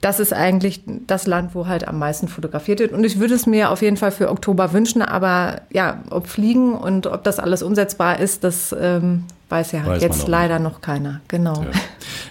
das 0.00 0.18
ist 0.18 0.32
eigentlich 0.32 0.80
das 1.06 1.26
Land, 1.26 1.54
wo 1.54 1.66
halt 1.66 1.86
am 1.86 1.98
meisten 1.98 2.26
fotografiert 2.26 2.80
wird. 2.80 2.92
Und 2.92 3.04
ich 3.04 3.20
würde 3.20 3.34
es 3.34 3.44
mir 3.44 3.70
auf 3.70 3.82
jeden 3.82 3.98
Fall 3.98 4.12
für 4.12 4.30
Oktober 4.30 4.72
wünschen, 4.72 5.02
aber 5.02 5.60
ja, 5.70 5.98
ob 6.08 6.26
Fliegen 6.26 6.72
und 6.72 7.06
ob 7.06 7.22
das 7.22 7.38
alles 7.38 7.62
umsetzbar 7.62 8.18
ist, 8.18 8.44
das 8.44 8.74
ähm, 8.80 9.24
weiß 9.50 9.72
ja 9.72 9.84
weiß 9.84 10.02
jetzt 10.02 10.26
leider 10.26 10.58
noch 10.58 10.80
keiner. 10.80 11.20
Genau. 11.28 11.60
Ja. 11.60 11.68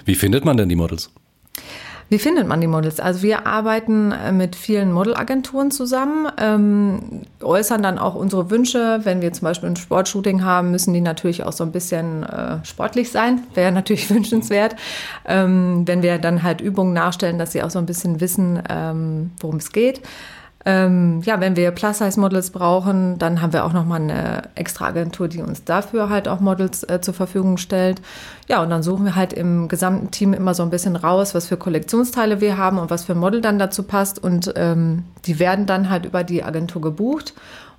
Wie 0.06 0.16
findet 0.16 0.46
man 0.46 0.58
denn 0.58 0.68
die 0.68 0.76
Models? 0.76 1.12
Wie 2.10 2.20
findet 2.20 2.48
man 2.48 2.62
die 2.62 2.68
Models? 2.68 3.00
Also 3.00 3.22
wir 3.24 3.48
arbeiten 3.48 4.12
äh, 4.12 4.32
mit 4.32 4.56
vielen 4.56 4.92
Modelagenturen 4.92 5.72
zusammen, 5.72 6.28
ähm, 6.38 7.22
äußern 7.42 7.82
dann 7.82 7.98
auch 7.98 8.16
unsere 8.16 8.50
Wünsche. 8.50 9.00
Wenn 9.04 9.22
wir 9.22 9.34
zum 9.34 9.46
Beispiel 9.46 9.70
ein 9.70 9.76
Sportshooting 9.76 10.44
haben, 10.44 10.72
müssen 10.72 10.94
die 10.94 11.02
natürlich 11.02 11.44
auch 11.44 11.54
so 11.54 11.64
ein 11.64 11.72
bisschen 11.72 12.24
äh, 12.24 12.64
sportlich 12.64 13.12
sein. 13.12 13.42
Wäre 13.54 13.72
natürlich 13.74 14.10
wünschenswert. 14.10 14.76
Ähm, 15.26 15.84
wenn 15.88 16.04
wir 16.04 16.18
dann 16.20 16.44
halt 16.44 16.62
Übungen 16.62 16.94
nachstellen, 16.94 17.38
dass 17.38 17.52
sie 17.52 17.64
auch 17.64 17.70
so 17.72 17.80
ein 17.80 17.86
bisschen 17.86 18.20
wissen, 18.22 18.62
ähm, 18.70 19.32
worum 19.40 19.58
es 19.58 19.72
geht. 19.72 20.02
Ähm, 20.66 21.22
ja, 21.26 21.42
wenn 21.42 21.58
wir 21.58 21.72
Plus-Size-Models 21.72 22.52
brauchen, 22.52 23.20
dann 23.20 23.42
haben 23.42 23.52
wir 23.52 23.66
auch 23.66 23.74
nochmal 23.74 24.02
eine 24.02 24.44
extra 24.56 24.88
Agentur, 24.88 25.28
die 25.28 25.42
uns 25.42 25.66
dafür 25.66 26.10
halt 26.10 26.30
auch 26.30 26.40
Models 26.40 26.84
äh, 26.84 27.02
zur 27.02 27.14
Verfügung 27.14 27.58
stellt. 27.58 28.02
Ja, 28.48 28.62
und 28.62 28.70
dann 28.70 28.82
suchen 28.82 29.06
wir 29.06 29.16
halt 29.16 29.34
im 29.34 29.68
gesamten 29.68 30.12
Team 30.12 30.34
immer 30.34 30.54
so 30.54 30.64
ein 30.64 30.70
bisschen 30.70 30.96
raus, 30.96 31.36
was 31.36 31.48
für 31.48 31.58
Kollektionsteile 31.58 32.40
wir 32.40 32.58
haben 32.58 32.78
und 32.78 32.90
was 32.90 33.04
für 33.04 33.16
Model 33.16 33.42
dann 33.42 33.60
dazu 33.60 33.84
passt. 33.84 34.24
Und 34.24 34.54
ähm, 34.56 35.04
die 35.26 35.38
werden 35.38 35.66
dann 35.66 35.90
halt 35.90 36.06
über 36.06 36.24
die 36.24 36.44
Agentur 36.44 36.82
gebucht. 36.82 37.34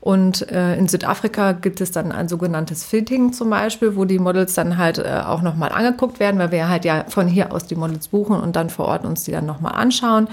Und 0.05 0.51
äh, 0.53 0.77
in 0.77 0.87
Südafrika 0.87 1.53
gibt 1.53 1.81
es 1.81 1.91
dann 1.91 2.13
ein 2.13 2.29
sogenanntes 2.29 2.85
Fitting 2.85 3.33
zum 3.33 3.49
Beispiel, 3.49 3.97
wo 3.97 4.05
die 4.05 4.19
Models 4.19 4.53
dann 4.53 4.77
halt 4.77 4.99
äh, 4.99 5.23
auch 5.25 5.41
nochmal 5.41 5.73
angeguckt 5.73 6.21
werden, 6.21 6.39
weil 6.39 6.53
wir 6.53 6.69
halt 6.69 6.85
ja 6.85 7.07
von 7.09 7.27
hier 7.27 7.51
aus 7.55 7.65
die 7.65 7.75
Models 7.75 8.09
buchen 8.09 8.39
und 8.39 8.55
dann 8.55 8.69
vor 8.69 8.85
Ort 8.85 9.07
uns 9.07 9.25
die 9.25 9.33
dann 9.33 9.47
nochmal 9.47 9.73
anschauen 9.77 10.29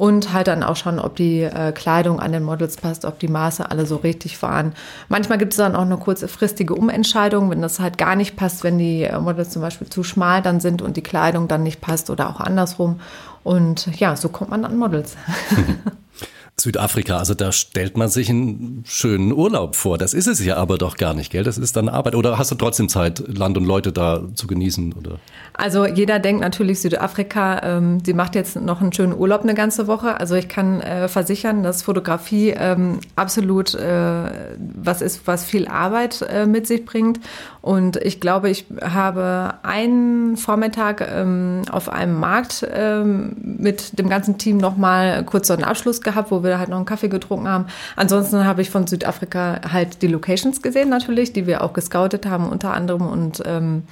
und 0.00 0.32
halt 0.32 0.46
dann 0.46 0.62
auch 0.62 0.76
schauen, 0.76 0.98
ob 0.98 1.16
die 1.16 1.42
äh, 1.42 1.72
Kleidung 1.72 2.20
an 2.20 2.32
den 2.32 2.42
Models 2.42 2.78
passt, 2.78 3.04
ob 3.04 3.18
die 3.18 3.28
Maße 3.28 3.70
alle 3.70 3.84
so 3.84 3.96
richtig 3.96 4.40
waren. 4.40 4.72
Manchmal 5.10 5.36
gibt 5.36 5.52
es 5.52 5.58
dann 5.58 5.76
auch 5.76 5.82
eine 5.82 5.98
kurzfristige 5.98 6.74
Umentscheidung, 6.74 7.50
wenn 7.50 7.60
das 7.60 7.80
halt 7.80 7.98
gar 7.98 8.16
nicht 8.16 8.34
passt, 8.34 8.64
wenn 8.64 8.78
die 8.78 9.02
äh, 9.02 9.20
Models 9.20 9.50
zum 9.50 9.60
Beispiel 9.60 9.90
zu 9.90 10.02
schmal 10.02 10.40
dann 10.40 10.58
sind 10.58 10.80
und 10.80 10.96
die 10.96 11.02
Kleidung 11.02 11.48
dann 11.48 11.64
nicht 11.64 11.82
passt 11.82 12.08
oder 12.08 12.30
auch 12.30 12.40
andersrum. 12.40 12.98
Und 13.42 13.94
ja, 14.00 14.16
so 14.16 14.30
kommt 14.30 14.48
man 14.48 14.64
an 14.64 14.78
Models. 14.78 15.18
Südafrika, 16.62 17.18
also 17.18 17.34
da 17.34 17.52
stellt 17.52 17.96
man 17.96 18.08
sich 18.08 18.30
einen 18.30 18.84
schönen 18.86 19.32
Urlaub 19.32 19.76
vor. 19.76 19.98
Das 19.98 20.14
ist 20.14 20.26
es 20.26 20.44
ja 20.44 20.56
aber 20.56 20.78
doch 20.78 20.96
gar 20.96 21.14
nicht, 21.14 21.30
gell? 21.30 21.44
Das 21.44 21.58
ist 21.58 21.76
dann 21.76 21.88
Arbeit. 21.88 22.14
Oder 22.14 22.38
hast 22.38 22.50
du 22.50 22.54
trotzdem 22.54 22.88
Zeit, 22.88 23.22
Land 23.26 23.56
und 23.56 23.64
Leute 23.64 23.92
da 23.92 24.22
zu 24.34 24.46
genießen? 24.46 24.92
Oder? 24.92 25.18
Also 25.54 25.86
jeder 25.86 26.18
denkt 26.18 26.40
natürlich 26.40 26.80
Südafrika, 26.80 27.60
ähm, 27.62 27.98
sie 28.04 28.14
macht 28.14 28.34
jetzt 28.34 28.56
noch 28.56 28.80
einen 28.80 28.92
schönen 28.92 29.16
Urlaub 29.16 29.42
eine 29.42 29.54
ganze 29.54 29.86
Woche. 29.86 30.18
Also 30.20 30.34
ich 30.34 30.48
kann 30.48 30.80
äh, 30.80 31.08
versichern, 31.08 31.62
dass 31.62 31.82
Fotografie 31.82 32.50
ähm, 32.50 33.00
absolut 33.16 33.74
äh, 33.74 34.30
was 34.58 35.02
ist, 35.02 35.26
was 35.26 35.44
viel 35.44 35.68
Arbeit 35.68 36.22
äh, 36.22 36.46
mit 36.46 36.66
sich 36.66 36.84
bringt. 36.84 37.20
Und 37.62 37.96
ich 37.96 38.20
glaube, 38.20 38.48
ich 38.48 38.66
habe 38.82 39.54
einen 39.62 40.36
Vormittag 40.36 41.06
ähm, 41.12 41.62
auf 41.70 41.88
einem 41.88 42.18
Markt 42.18 42.66
ähm, 42.72 43.36
mit 43.38 43.98
dem 43.98 44.08
ganzen 44.08 44.38
Team 44.38 44.56
nochmal 44.56 45.24
kurz 45.24 45.48
so 45.48 45.54
einen 45.54 45.64
Abschluss 45.64 46.00
gehabt, 46.00 46.30
wo 46.30 46.42
wir 46.42 46.58
halt 46.58 46.70
noch 46.70 46.78
einen 46.78 46.86
Kaffee 46.86 47.08
getrunken 47.08 47.48
haben. 47.48 47.66
Ansonsten 47.96 48.44
habe 48.44 48.62
ich 48.62 48.70
von 48.70 48.86
Südafrika 48.86 49.60
halt 49.70 50.00
die 50.02 50.06
Locations 50.06 50.62
gesehen 50.62 50.88
natürlich, 50.88 51.32
die 51.32 51.46
wir 51.46 51.62
auch 51.62 51.72
gescoutet 51.72 52.26
haben 52.26 52.48
unter 52.48 52.72
anderem 52.72 53.06
und 53.06 53.42
ähm, 53.44 53.82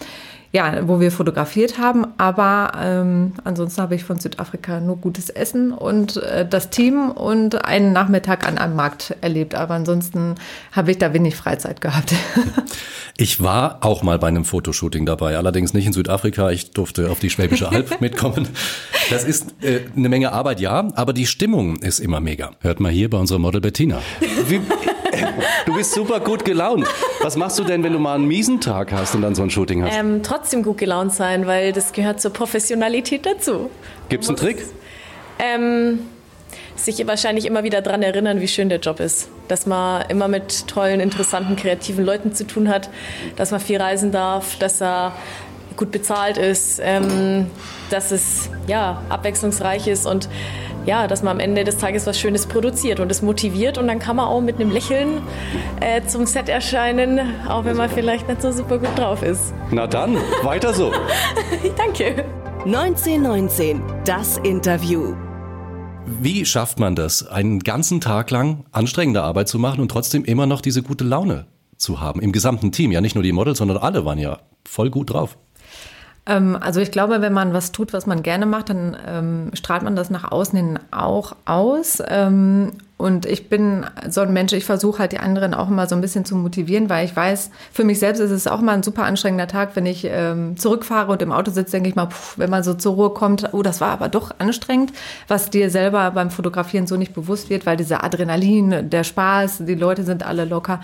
ja, 0.52 0.88
wo 0.88 1.00
wir 1.00 1.12
fotografiert 1.12 1.78
haben. 1.78 2.06
Aber 2.16 2.72
ähm, 2.80 3.32
ansonsten 3.44 3.82
habe 3.82 3.94
ich 3.94 4.04
von 4.04 4.18
Südafrika 4.18 4.80
nur 4.80 4.96
gutes 4.96 5.28
Essen 5.28 5.72
und 5.72 6.16
äh, 6.16 6.46
das 6.48 6.70
Team 6.70 7.10
und 7.10 7.64
einen 7.64 7.92
Nachmittag 7.92 8.46
an 8.46 8.58
einem 8.58 8.76
Markt 8.76 9.16
erlebt. 9.20 9.54
Aber 9.54 9.74
ansonsten 9.74 10.36
habe 10.72 10.90
ich 10.90 10.98
da 10.98 11.12
wenig 11.12 11.36
Freizeit 11.36 11.80
gehabt. 11.80 12.14
Ich 13.20 13.42
war 13.42 13.78
auch 13.80 14.04
mal 14.04 14.16
bei 14.20 14.28
einem 14.28 14.44
Fotoshooting 14.44 15.04
dabei, 15.04 15.36
allerdings 15.36 15.74
nicht 15.74 15.86
in 15.86 15.92
Südafrika. 15.92 16.52
Ich 16.52 16.70
durfte 16.70 17.10
auf 17.10 17.18
die 17.18 17.30
Schwäbische 17.30 17.68
Alb 17.68 18.00
mitkommen. 18.00 18.48
Das 19.10 19.24
ist 19.24 19.56
äh, 19.60 19.80
eine 19.96 20.08
Menge 20.08 20.30
Arbeit, 20.30 20.60
ja, 20.60 20.86
aber 20.94 21.12
die 21.12 21.26
Stimmung 21.26 21.78
ist 21.78 21.98
immer 21.98 22.20
mega. 22.20 22.52
Hört 22.60 22.78
mal 22.78 22.92
hier 22.92 23.10
bei 23.10 23.18
unserer 23.18 23.40
Model 23.40 23.60
Bettina. 23.60 24.00
Wie, 24.46 24.60
du 25.66 25.74
bist 25.74 25.92
super 25.92 26.20
gut 26.20 26.44
gelaunt. 26.44 26.86
Was 27.20 27.36
machst 27.36 27.58
du 27.58 27.64
denn, 27.64 27.82
wenn 27.82 27.92
du 27.92 27.98
mal 27.98 28.14
einen 28.14 28.26
miesen 28.26 28.60
Tag 28.60 28.92
hast 28.92 29.14
und 29.14 29.22
dann 29.22 29.34
so 29.34 29.42
ein 29.42 29.50
Shooting 29.50 29.84
hast? 29.84 29.96
Ähm, 29.96 30.22
trotzdem 30.22 30.62
gut 30.62 30.78
gelaunt 30.78 31.12
sein, 31.12 31.46
weil 31.46 31.72
das 31.72 31.92
gehört 31.92 32.20
zur 32.20 32.32
Professionalität 32.32 33.26
dazu. 33.26 33.70
Gibt 34.08 34.24
es 34.24 34.28
einen 34.28 34.38
Trick? 34.38 34.64
Ähm, 35.38 36.00
sich 36.76 37.06
wahrscheinlich 37.06 37.46
immer 37.46 37.64
wieder 37.64 37.82
daran 37.82 38.02
erinnern, 38.02 38.40
wie 38.40 38.48
schön 38.48 38.68
der 38.68 38.78
Job 38.78 39.00
ist. 39.00 39.28
Dass 39.48 39.66
man 39.66 40.04
immer 40.08 40.28
mit 40.28 40.66
tollen, 40.66 41.00
interessanten, 41.00 41.56
kreativen 41.56 42.04
Leuten 42.04 42.34
zu 42.34 42.46
tun 42.46 42.68
hat, 42.68 42.90
dass 43.36 43.50
man 43.50 43.60
viel 43.60 43.80
reisen 43.80 44.12
darf, 44.12 44.56
dass 44.58 44.80
er 44.80 45.12
gut 45.76 45.90
bezahlt 45.92 46.36
ist, 46.36 46.80
ähm, 46.82 47.46
dass 47.90 48.10
es 48.10 48.50
ja, 48.66 49.02
abwechslungsreich 49.08 49.86
ist 49.86 50.06
und 50.06 50.28
ja, 50.88 51.06
dass 51.06 51.22
man 51.22 51.36
am 51.36 51.40
Ende 51.40 51.64
des 51.64 51.76
Tages 51.76 52.06
was 52.06 52.18
Schönes 52.18 52.46
produziert 52.46 52.98
und 52.98 53.12
es 53.12 53.20
motiviert 53.20 53.76
und 53.76 53.88
dann 53.88 53.98
kann 53.98 54.16
man 54.16 54.26
auch 54.26 54.40
mit 54.40 54.56
einem 54.56 54.70
Lächeln 54.70 55.20
äh, 55.82 56.00
zum 56.06 56.24
Set 56.24 56.48
erscheinen, 56.48 57.20
auch 57.46 57.66
wenn 57.66 57.76
man 57.76 57.90
vielleicht 57.90 58.26
nicht 58.26 58.40
so 58.40 58.50
super 58.52 58.78
gut 58.78 58.96
drauf 58.96 59.22
ist. 59.22 59.52
Na 59.70 59.86
dann, 59.86 60.16
weiter 60.42 60.72
so. 60.72 60.90
Danke. 61.76 62.24
1919, 62.64 63.82
das 64.06 64.38
Interview. 64.38 65.14
Wie 66.06 66.46
schafft 66.46 66.80
man 66.80 66.96
das, 66.96 67.26
einen 67.26 67.58
ganzen 67.60 68.00
Tag 68.00 68.30
lang 68.30 68.64
anstrengende 68.72 69.22
Arbeit 69.22 69.48
zu 69.48 69.58
machen 69.58 69.82
und 69.82 69.90
trotzdem 69.90 70.24
immer 70.24 70.46
noch 70.46 70.62
diese 70.62 70.82
gute 70.82 71.04
Laune 71.04 71.44
zu 71.76 72.00
haben? 72.00 72.22
Im 72.22 72.32
gesamten 72.32 72.72
Team, 72.72 72.92
ja 72.92 73.02
nicht 73.02 73.14
nur 73.14 73.22
die 73.22 73.32
Models, 73.32 73.58
sondern 73.58 73.76
alle 73.76 74.06
waren 74.06 74.18
ja 74.18 74.38
voll 74.66 74.88
gut 74.88 75.12
drauf. 75.12 75.36
Ähm, 76.28 76.56
also 76.60 76.80
ich 76.80 76.92
glaube, 76.92 77.20
wenn 77.22 77.32
man 77.32 77.52
was 77.52 77.72
tut, 77.72 77.92
was 77.92 78.06
man 78.06 78.22
gerne 78.22 78.46
macht, 78.46 78.68
dann 78.68 78.96
ähm, 79.06 79.50
strahlt 79.54 79.82
man 79.82 79.96
das 79.96 80.10
nach 80.10 80.30
außen 80.30 80.56
hin 80.56 80.78
auch 80.90 81.34
aus. 81.46 82.02
Ähm, 82.06 82.72
und 82.98 83.26
ich 83.26 83.48
bin 83.48 83.86
so 84.10 84.22
ein 84.22 84.32
Mensch, 84.32 84.52
ich 84.52 84.64
versuche 84.64 84.98
halt 84.98 85.12
die 85.12 85.20
anderen 85.20 85.54
auch 85.54 85.68
immer 85.68 85.86
so 85.86 85.94
ein 85.94 86.00
bisschen 86.00 86.24
zu 86.24 86.34
motivieren, 86.34 86.90
weil 86.90 87.04
ich 87.04 87.14
weiß, 87.14 87.50
für 87.72 87.84
mich 87.84 88.00
selbst 88.00 88.18
ist 88.18 88.32
es 88.32 88.48
auch 88.48 88.60
mal 88.60 88.72
ein 88.72 88.82
super 88.82 89.04
anstrengender 89.04 89.46
Tag, 89.46 89.76
wenn 89.76 89.86
ich 89.86 90.04
ähm, 90.04 90.56
zurückfahre 90.56 91.12
und 91.12 91.22
im 91.22 91.30
Auto 91.30 91.52
sitze, 91.52 91.70
denke 91.70 91.90
ich 91.90 91.94
mal, 91.94 92.08
pff, 92.08 92.36
wenn 92.38 92.50
man 92.50 92.64
so 92.64 92.74
zur 92.74 92.94
Ruhe 92.94 93.10
kommt, 93.10 93.54
oh, 93.54 93.62
das 93.62 93.80
war 93.80 93.90
aber 93.90 94.08
doch 94.08 94.32
anstrengend, 94.38 94.92
was 95.28 95.48
dir 95.48 95.70
selber 95.70 96.10
beim 96.10 96.32
Fotografieren 96.32 96.88
so 96.88 96.96
nicht 96.96 97.14
bewusst 97.14 97.50
wird, 97.50 97.66
weil 97.66 97.76
dieser 97.76 98.02
Adrenalin, 98.02 98.90
der 98.90 99.04
Spaß, 99.04 99.58
die 99.60 99.76
Leute 99.76 100.02
sind 100.02 100.26
alle 100.26 100.44
locker. 100.44 100.80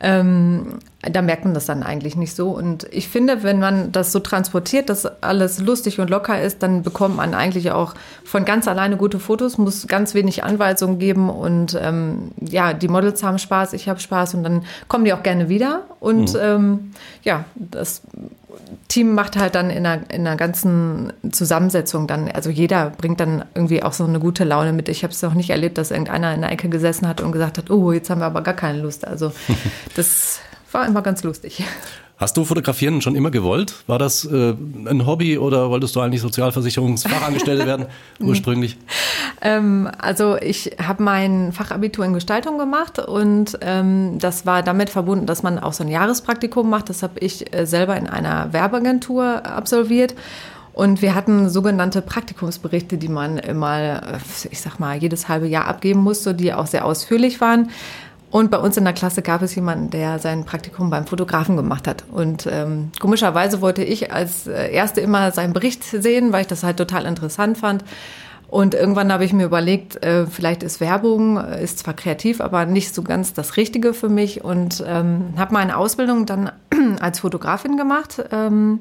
Ähm, 0.00 0.80
da 1.00 1.22
merkt 1.22 1.44
man 1.44 1.54
das 1.54 1.66
dann 1.66 1.82
eigentlich 1.82 2.16
nicht 2.16 2.34
so. 2.34 2.50
Und 2.50 2.86
ich 2.90 3.08
finde, 3.08 3.42
wenn 3.42 3.58
man 3.58 3.92
das 3.92 4.12
so 4.12 4.18
transportiert, 4.18 4.90
dass 4.90 5.06
alles 5.22 5.60
lustig 5.60 6.00
und 6.00 6.10
locker 6.10 6.40
ist, 6.42 6.62
dann 6.62 6.82
bekommt 6.82 7.16
man 7.16 7.32
eigentlich 7.32 7.70
auch 7.70 7.94
von 8.24 8.44
ganz 8.44 8.68
alleine 8.68 8.96
gute 8.96 9.18
Fotos, 9.18 9.56
muss 9.56 9.86
ganz 9.86 10.14
wenig 10.14 10.44
Anweisungen 10.44 10.98
geben 10.98 11.30
und 11.30 11.53
ähm, 11.80 12.32
ja, 12.40 12.72
die 12.72 12.88
Models 12.88 13.22
haben 13.22 13.38
Spaß, 13.38 13.72
ich 13.72 13.88
habe 13.88 14.00
Spaß 14.00 14.34
und 14.34 14.42
dann 14.42 14.64
kommen 14.88 15.04
die 15.04 15.12
auch 15.12 15.22
gerne 15.22 15.48
wieder. 15.48 15.82
Und 16.00 16.34
mhm. 16.34 16.40
ähm, 16.40 16.90
ja, 17.22 17.44
das 17.54 18.02
Team 18.88 19.14
macht 19.14 19.36
halt 19.36 19.54
dann 19.54 19.70
in 19.70 19.86
einer, 19.86 20.10
in 20.10 20.26
einer 20.26 20.36
ganzen 20.36 21.12
Zusammensetzung 21.30 22.06
dann, 22.06 22.30
also 22.30 22.50
jeder 22.50 22.90
bringt 22.90 23.20
dann 23.20 23.44
irgendwie 23.54 23.82
auch 23.82 23.92
so 23.92 24.04
eine 24.04 24.20
gute 24.20 24.44
Laune 24.44 24.72
mit. 24.72 24.88
Ich 24.88 25.02
habe 25.02 25.12
es 25.12 25.22
noch 25.22 25.34
nicht 25.34 25.50
erlebt, 25.50 25.78
dass 25.78 25.90
irgendeiner 25.90 26.34
in 26.34 26.42
der 26.42 26.52
Ecke 26.52 26.68
gesessen 26.68 27.08
hat 27.08 27.20
und 27.20 27.32
gesagt 27.32 27.58
hat, 27.58 27.70
oh, 27.70 27.92
jetzt 27.92 28.10
haben 28.10 28.20
wir 28.20 28.26
aber 28.26 28.42
gar 28.42 28.54
keine 28.54 28.80
Lust. 28.80 29.06
Also 29.06 29.32
das 29.96 30.40
war 30.72 30.86
immer 30.86 31.02
ganz 31.02 31.22
lustig. 31.22 31.64
Hast 32.16 32.36
du 32.36 32.44
Fotografieren 32.44 33.00
schon 33.00 33.16
immer 33.16 33.32
gewollt? 33.32 33.74
War 33.88 33.98
das 33.98 34.24
äh, 34.24 34.54
ein 34.86 35.04
Hobby 35.04 35.36
oder 35.36 35.68
wolltest 35.70 35.96
du 35.96 36.00
eigentlich 36.00 36.20
Sozialversicherungsfachangestellte 36.20 37.66
werden 37.66 37.86
ursprünglich? 38.20 38.76
Ähm, 39.40 39.90
also 39.98 40.36
ich 40.36 40.76
habe 40.80 41.02
mein 41.02 41.52
Fachabitur 41.52 42.04
in 42.04 42.12
Gestaltung 42.12 42.56
gemacht 42.56 43.00
und 43.00 43.58
ähm, 43.62 44.20
das 44.20 44.46
war 44.46 44.62
damit 44.62 44.90
verbunden, 44.90 45.26
dass 45.26 45.42
man 45.42 45.58
auch 45.58 45.72
so 45.72 45.82
ein 45.82 45.90
Jahrespraktikum 45.90 46.70
macht. 46.70 46.88
Das 46.88 47.02
habe 47.02 47.18
ich 47.18 47.52
äh, 47.52 47.66
selber 47.66 47.96
in 47.96 48.06
einer 48.06 48.52
Werbeagentur 48.52 49.44
absolviert. 49.44 50.14
Und 50.74 51.02
wir 51.02 51.14
hatten 51.14 51.48
sogenannte 51.48 52.02
Praktikumsberichte, 52.02 52.98
die 52.98 53.08
man 53.08 53.38
immer, 53.38 54.02
äh, 54.02 54.18
ich 54.50 54.60
sag 54.60 54.78
mal, 54.80 54.96
jedes 54.96 55.28
halbe 55.28 55.46
Jahr 55.46 55.66
abgeben 55.66 56.00
musste, 56.00 56.34
die 56.34 56.52
auch 56.52 56.66
sehr 56.66 56.84
ausführlich 56.84 57.40
waren. 57.40 57.70
Und 58.34 58.50
bei 58.50 58.58
uns 58.58 58.76
in 58.76 58.82
der 58.82 58.94
Klasse 58.94 59.22
gab 59.22 59.42
es 59.42 59.54
jemanden, 59.54 59.90
der 59.90 60.18
sein 60.18 60.44
Praktikum 60.44 60.90
beim 60.90 61.06
Fotografen 61.06 61.54
gemacht 61.54 61.86
hat. 61.86 62.02
Und 62.10 62.48
ähm, 62.50 62.90
komischerweise 62.98 63.60
wollte 63.60 63.84
ich 63.84 64.12
als 64.12 64.48
äh, 64.48 64.72
Erste 64.72 65.00
immer 65.00 65.30
seinen 65.30 65.52
Bericht 65.52 65.84
sehen, 65.84 66.32
weil 66.32 66.40
ich 66.40 66.48
das 66.48 66.64
halt 66.64 66.76
total 66.76 67.06
interessant 67.06 67.58
fand. 67.58 67.84
Und 68.48 68.74
irgendwann 68.74 69.12
habe 69.12 69.24
ich 69.24 69.32
mir 69.32 69.44
überlegt, 69.44 70.04
äh, 70.04 70.26
vielleicht 70.26 70.64
ist 70.64 70.80
Werbung, 70.80 71.36
äh, 71.36 71.62
ist 71.62 71.78
zwar 71.78 71.94
kreativ, 71.94 72.40
aber 72.40 72.66
nicht 72.66 72.92
so 72.92 73.04
ganz 73.04 73.34
das 73.34 73.56
Richtige 73.56 73.94
für 73.94 74.08
mich. 74.08 74.42
Und 74.42 74.82
ähm, 74.84 75.34
habe 75.36 75.54
meine 75.54 75.76
Ausbildung 75.76 76.26
dann 76.26 76.50
als 76.98 77.20
Fotografin 77.20 77.76
gemacht. 77.76 78.20
Ähm, 78.32 78.80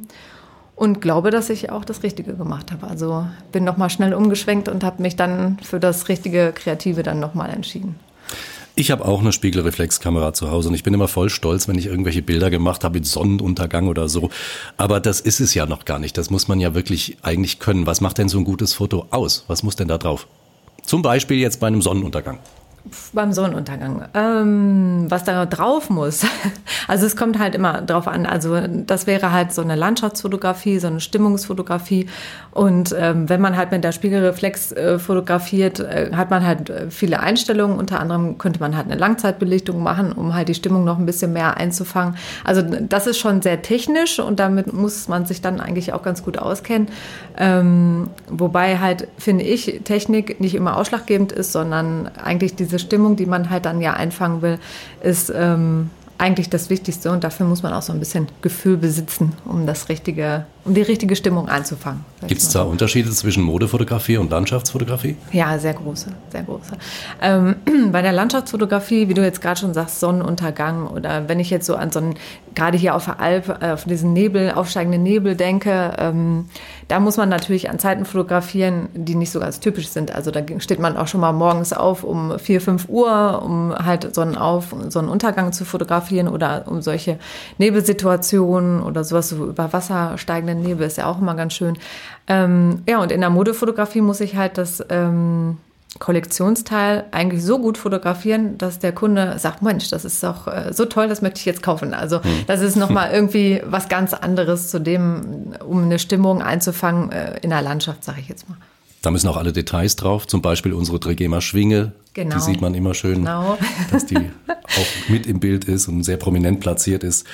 und 0.75 1.00
glaube, 1.00 1.29
dass 1.29 1.51
ich 1.51 1.69
auch 1.69 1.86
das 1.86 2.01
Richtige 2.01 2.33
gemacht 2.33 2.72
habe. 2.72 2.88
Also 2.88 3.27
bin 3.51 3.65
nochmal 3.65 3.91
schnell 3.91 4.15
umgeschwenkt 4.15 4.67
und 4.67 4.83
habe 4.83 5.03
mich 5.03 5.15
dann 5.15 5.60
für 5.62 5.79
das 5.79 6.10
richtige 6.10 6.53
Kreative 6.55 7.03
dann 7.03 7.19
nochmal 7.19 7.51
entschieden. 7.51 8.00
Ich 8.75 8.89
habe 8.89 9.06
auch 9.06 9.22
eine 9.22 9.32
Spiegelreflexkamera 9.32 10.34
zu 10.34 10.50
Hause 10.50 10.70
und 10.70 10.74
ich 10.74 10.82
bin 10.82 10.96
immer 10.96 11.08
voll 11.08 11.30
stolz, 11.30 11.68
wenn 11.68 11.77
ich 11.77 11.86
irgendwelche 11.86 12.24
Bilder 12.24 12.50
gemacht 12.50 12.84
habe 12.84 12.98
mit 12.98 13.06
Sonnenuntergang 13.06 13.88
oder 13.88 14.10
so. 14.10 14.32
Aber 14.77 15.00
das 15.00 15.22
ist 15.22 15.39
es 15.42 15.53
ja 15.53 15.68
noch 15.68 15.86
gar 15.86 16.00
nicht. 16.00 16.18
Das 16.18 16.32
muss 16.32 16.48
man 16.48 16.60
ja 16.60 16.74
wirklich 16.74 17.18
eigentlich 17.22 17.60
können. 17.60 17.86
Was 17.86 18.01
macht 18.01 18.18
denn 18.18 18.30
so 18.30 18.39
ein 18.39 18.46
gutes 18.46 18.74
Foto 18.74 19.06
aus? 19.12 19.46
Was 19.48 19.62
muss 19.62 19.75
denn 19.75 19.88
da 19.88 20.00
drauf? 20.00 20.25
Zum 20.84 21.03
Beispiel 21.03 21.38
jetzt 21.38 21.60
bei 21.60 21.68
einem 21.68 21.84
Sonnenuntergang 21.84 22.39
beim 23.13 23.32
Sonnenuntergang. 23.32 24.06
Ähm, 24.13 25.06
was 25.10 25.24
da 25.24 25.46
drauf 25.46 25.90
muss. 25.90 26.25
Also 26.86 27.06
es 27.06 27.16
kommt 27.16 27.40
halt 27.40 27.56
immer 27.56 27.82
drauf 27.82 28.10
an. 28.10 28.25
Also 28.25 28.60
das 28.68 29.08
wäre 29.08 29.32
halt 29.32 29.54
so 29.54 29.62
eine 29.62 29.75
Landschaftsfotografie, 29.75 30.80
so 30.80 30.88
eine 30.88 31.00
Stimmungsfotografie. 31.00 32.10
Und 32.52 32.94
ähm, 33.00 33.30
wenn 33.30 33.40
man 33.40 33.56
halt 33.56 33.72
mit 33.72 33.86
der 33.86 33.94
Spiegelreflex 33.94 34.74
äh, 34.74 35.00
fotografiert, 35.00 35.80
äh, 35.80 36.12
hat 36.13 36.30
man 36.30 36.46
halt 36.46 36.70
äh, 36.70 36.92
viele 36.92 37.22
Einstellungen. 37.22 37.80
Unter 37.80 38.02
anderem 38.02 38.38
könnte 38.38 38.60
man 38.60 38.75
halt 38.75 38.88
eine 38.88 39.00
Langzeitbelichtung 39.00 39.82
machen, 39.82 40.12
um 40.12 40.34
halt 40.34 40.50
die 40.50 40.56
Stimmung 40.56 40.84
noch 40.84 41.00
ein 41.00 41.06
bisschen 41.06 41.32
mehr 41.32 41.56
einzufangen. 41.56 42.18
Also 42.44 42.62
das 42.62 43.08
ist 43.08 43.18
schon 43.18 43.42
sehr 43.42 43.62
technisch 43.62 44.20
und 44.20 44.40
damit 44.40 44.74
muss 44.74 45.08
man 45.08 45.25
sich 45.25 45.42
dann 45.42 45.62
eigentlich 45.62 45.94
auch 45.94 46.04
ganz 46.04 46.22
gut 46.22 46.38
auskennen. 46.38 46.90
Ähm, 47.38 48.10
wobei 48.30 48.80
halt, 48.80 49.08
finde 49.18 49.46
ich, 49.46 49.82
Technik 49.86 50.40
nicht 50.40 50.54
immer 50.54 50.78
ausschlaggebend 50.78 51.32
ist, 51.32 51.54
sondern 51.54 52.10
eigentlich 52.22 52.56
diese 52.56 52.73
diese 52.74 52.80
Stimmung, 52.80 53.15
die 53.15 53.27
man 53.27 53.50
halt 53.51 53.65
dann 53.65 53.82
ja 53.82 53.94
einfangen 53.94 54.42
will, 54.42 54.58
ist 55.01 55.32
ähm, 55.36 55.92
eigentlich 56.18 56.50
das 56.50 56.70
Wichtigste. 56.70 57.12
Und 57.12 57.24
dafür 57.24 57.46
muss 57.46 57.62
man 57.62 57.72
auch 57.74 57.84
so 57.84 57.94
ein 57.94 58.00
bisschen 58.00 58.27
Gefühl 58.42 58.77
besitzen, 58.77 59.34
um 59.46 59.68
das 59.68 59.89
richtige, 59.89 60.46
um 60.65 60.74
die 60.74 60.82
richtige 60.82 61.15
Stimmung 61.15 61.50
einzufangen. 61.50 62.05
Gibt 62.27 62.41
es 62.41 62.50
da 62.50 62.62
Unterschiede 62.63 63.10
zwischen 63.12 63.43
Modefotografie 63.43 64.17
und 64.17 64.32
Landschaftsfotografie? 64.32 65.17
Ja, 65.32 65.60
sehr 65.60 65.74
große, 65.74 66.10
sehr 66.32 66.43
große. 66.43 66.74
Ähm, 67.22 67.55
bei 67.91 68.01
der 68.01 68.13
Landschaftsfotografie, 68.13 69.10
wie 69.10 69.13
du 69.13 69.22
jetzt 69.24 69.41
gerade 69.41 69.60
schon 69.60 69.74
sagst, 69.74 70.00
Sonnenuntergang 70.00 70.88
oder 70.88 71.27
wenn 71.27 71.39
ich 71.39 71.50
jetzt 71.50 71.65
so 71.65 71.75
an 71.75 71.91
so 71.91 72.00
einen, 72.00 72.15
gerade 72.55 72.77
hier 72.77 72.96
auf 72.96 73.05
der 73.05 73.20
Alp, 73.20 73.62
äh, 73.62 73.72
auf 73.72 73.84
diesen 73.84 74.13
Nebel, 74.13 74.51
aufsteigenden 74.51 75.03
Nebel 75.03 75.36
denke, 75.36 75.93
ähm, 75.98 76.46
da 76.88 77.00
muss 77.00 77.17
man 77.17 77.29
natürlich 77.29 77.70
an 77.70 77.79
Zeiten 77.79 78.05
fotografieren, 78.05 78.89
die 78.93 79.15
nicht 79.15 79.32
so 79.32 79.39
ganz 79.39 79.60
typisch 79.60 79.89
sind. 79.89 80.13
Also 80.13 80.32
da 80.32 80.41
steht 80.60 80.79
man 80.79 80.96
auch 80.96 81.08
schon 81.08 81.22
mal 81.22 81.34
morgens 81.34 81.74
auf 81.74 82.03
um 82.03 82.38
4, 82.38 82.62
5 82.62 82.89
Uhr, 82.89 83.41
um 83.43 83.74
halt 83.74 84.15
Sonnenauf- 84.15 84.72
und 84.74 84.91
Sonnenuntergang 84.91 85.51
zu 85.53 85.65
fotografieren 85.65 86.27
oder 86.27 86.63
um 86.67 86.82
solche 86.82 87.17
Nebelsituationen 87.58 88.82
oder 88.82 89.03
sowas, 89.03 89.29
so 89.29 89.46
über 89.46 89.74
Wasser 89.74 90.17
steigenden 90.53 90.63
Nebel 90.63 90.88
ist 90.88 90.98
ja 90.98 91.05
auch 91.07 91.19
immer 91.19 91.36
ganz 91.36 91.53
schön. 91.53 91.77
Ähm, 92.27 92.83
ja, 92.88 93.00
und 93.01 93.12
in 93.12 93.22
der 93.22 93.29
Modefotografie 93.29 94.01
muss 94.01 94.22
ich 94.22 94.36
halt 94.36 94.57
das 94.57 94.83
ähm, 94.89 95.57
Kollektionsteil 96.00 97.05
eigentlich 97.12 97.43
so 97.43 97.60
gut 97.60 97.77
fotografieren, 97.77 98.57
dass 98.57 98.79
der 98.79 98.93
Kunde 98.93 99.38
sagt, 99.38 99.62
Mensch, 99.62 99.89
das 99.89 100.05
ist 100.05 100.24
doch 100.24 100.48
äh, 100.48 100.74
so 100.74 100.86
toll, 100.86 101.07
das 101.07 101.22
möchte 101.22 101.39
ich 101.39 101.45
jetzt 101.45 101.62
kaufen. 101.62 101.93
Also 101.93 102.24
hm. 102.24 102.31
das 102.48 102.62
ist 102.62 102.75
nochmal 102.75 103.12
irgendwie 103.12 103.62
was 103.65 103.89
ganz 103.89 104.13
anderes 104.13 104.69
zu 104.69 104.79
dem, 104.79 105.53
um 105.65 105.83
eine 105.83 106.00
Stimmung 106.00 106.41
einzufangen 106.41 107.12
äh, 107.12 107.38
in 107.41 107.50
der 107.50 107.62
Landschaft, 107.62 108.03
sage 108.03 108.22
ich 108.22 108.29
jetzt 108.29 108.50
mal. 108.50 108.57
Da 109.03 109.12
müssen 109.12 109.27
auch 109.27 109.36
alle 109.36 109.51
Details 109.51 109.98
drauf, 109.98 110.27
zum 110.27 110.41
Beispiel 110.41 110.72
unsere 110.72 110.98
Trigema 110.98 111.41
Schwinge. 111.41 111.91
Genau. 112.13 112.36
Die 112.36 112.41
sieht 112.41 112.62
man 112.62 112.74
immer 112.74 112.93
schön, 112.93 113.15
genau. 113.15 113.57
dass 113.91 114.05
die 114.05 114.15
auch 114.17 115.10
mit 115.10 115.27
im 115.27 115.41
Bild 115.41 115.65
ist 115.65 115.89
und 115.89 116.03
sehr 116.03 116.15
prominent 116.15 116.62
platziert 116.62 117.03
ist. 117.03 117.27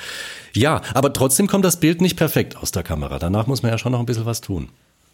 Ja, 0.52 0.82
aber 0.94 1.12
trotzdem 1.12 1.46
kommt 1.46 1.64
das 1.64 1.78
Bild 1.78 2.00
nicht 2.00 2.16
perfekt 2.16 2.56
aus 2.56 2.72
der 2.72 2.82
Kamera. 2.82 3.20
Danach 3.20 3.46
muss 3.46 3.62
man 3.62 3.70
ja 3.70 3.78
schon 3.78 3.92
noch 3.92 4.00
ein 4.00 4.06
bisschen 4.06 4.26
was 4.26 4.40
tun. 4.40 4.68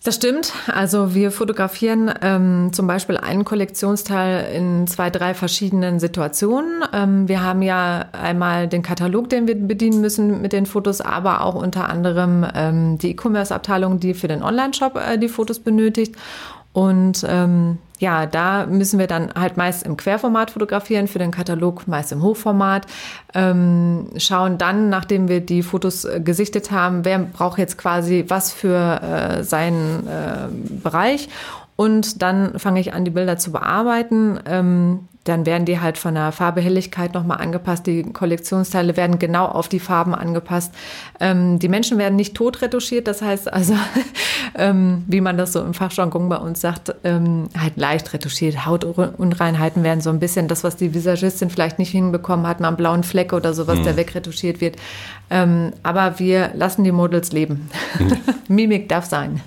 Das 0.05 0.15
stimmt. 0.15 0.53
Also 0.73 1.15
wir 1.15 1.33
fotografieren 1.33 2.13
ähm, 2.23 2.71
zum 2.73 2.87
Beispiel 2.87 3.17
einen 3.17 3.45
Kollektionsteil 3.45 4.55
in 4.55 4.87
zwei, 4.87 5.11
drei 5.11 5.35
verschiedenen 5.35 5.99
Situationen. 5.99 6.85
Ähm, 6.93 7.27
wir 7.29 7.43
haben 7.43 7.61
ja 7.61 8.07
einmal 8.13 8.69
den 8.69 8.83
Katalog, 8.83 9.29
den 9.31 9.49
wir 9.49 9.57
bedienen 9.57 10.01
müssen 10.01 10.41
mit 10.41 10.53
den 10.53 10.67
Fotos, 10.67 11.01
aber 11.01 11.41
auch 11.41 11.57
unter 11.57 11.89
anderem 11.89 12.47
ähm, 12.55 12.99
die 12.99 13.11
E-Commerce-Abteilung, 13.11 13.99
die 13.99 14.15
für 14.15 14.29
den 14.29 14.45
Online-Shop 14.45 14.97
äh, 14.97 15.19
die 15.19 15.29
Fotos 15.29 15.59
benötigt. 15.59 16.15
Und 16.73 17.25
ähm, 17.29 17.79
ja, 17.99 18.27
da 18.27 18.67
müssen 18.67 18.99
wir 18.99 19.07
dann 19.07 19.33
halt 19.35 19.57
meist 19.57 19.85
im 19.85 19.97
Querformat 19.97 20.51
fotografieren, 20.51 21.09
für 21.09 21.19
den 21.19 21.31
Katalog 21.31 21.89
meist 21.89 22.13
im 22.13 22.23
Hochformat. 22.23 22.87
Ähm, 23.35 24.09
schauen 24.19 24.59
dann, 24.59 24.91
nachdem 24.91 25.29
wir 25.29 25.41
die 25.41 25.63
Fotos 25.63 26.05
äh, 26.05 26.21
gesichtet 26.21 26.71
haben, 26.71 27.05
wer 27.05 27.19
braucht 27.19 27.59
jetzt 27.59 27.79
quasi 27.79 28.25
was 28.29 28.53
für 28.53 29.01
äh, 29.03 29.43
seinen 29.43 30.07
äh, 30.07 30.49
Bereich. 30.83 31.29
Und 31.77 32.23
dann 32.23 32.59
fange 32.59 32.81
ich 32.81 32.93
an, 32.93 33.05
die 33.05 33.11
Bilder 33.11 33.39
zu 33.39 33.53
bearbeiten. 33.53 34.41
Ähm, 34.47 35.09
dann 35.29 35.47
werden 35.47 35.65
die 35.65 35.81
halt 35.81 35.99
von 35.99 36.15
der 36.15 36.33
Farbehelligkeit 36.33 37.15
nochmal 37.15 37.39
angepasst. 37.39 37.87
Die 37.87 38.03
Kollektionsteile 38.03 38.97
werden 38.97 39.19
genau 39.19 39.47
auf 39.47 39.69
die 39.69 39.81
Farben 39.81 40.15
angepasst. 40.15 40.73
Ähm, 41.21 41.59
die 41.59 41.69
Menschen 41.69 41.99
werden 41.99 42.17
nicht 42.17 42.35
tot 42.35 42.63
retuschiert, 42.63 43.07
das 43.07 43.23
heißt 43.23 43.53
also, 43.53 43.75
ähm, 44.55 45.05
wie 45.07 45.21
man 45.21 45.37
das 45.37 45.53
so 45.53 45.61
im 45.61 45.75
Fachjargon 45.75 46.29
bei 46.29 46.37
uns 46.37 46.61
sagt, 46.61 46.95
ähm, 47.05 47.49
halt 47.59 47.77
leicht 47.77 48.13
retuschiert. 48.13 48.67
Hautunreinheiten 48.67 49.83
werden 49.83 50.01
so 50.01 50.11
ein 50.11 50.21
bisschen 50.21 50.49
das, 50.49 50.65
was 50.65 50.77
die 50.77 50.95
Visagistin 50.95 51.51
vielleicht 51.51 51.79
nicht 51.79 51.91
hinbekommen 51.91 52.47
hat, 52.47 52.61
mal 52.61 52.69
einen 52.69 52.77
blauen 52.77 53.03
Fleck 53.03 53.33
oder 53.33 53.55
sowas, 53.55 53.79
mhm. 53.79 53.85
der 53.85 53.97
wegretuschiert 53.97 54.61
wird. 54.61 54.77
Ähm, 55.31 55.73
aber 55.83 56.19
wir 56.19 56.51
lassen 56.55 56.85
die 56.85 56.93
Models 56.93 57.33
leben. 57.33 57.69
Mhm. 57.99 58.17
Mimik 58.49 58.89
darf 58.89 59.07
sein. 59.07 59.41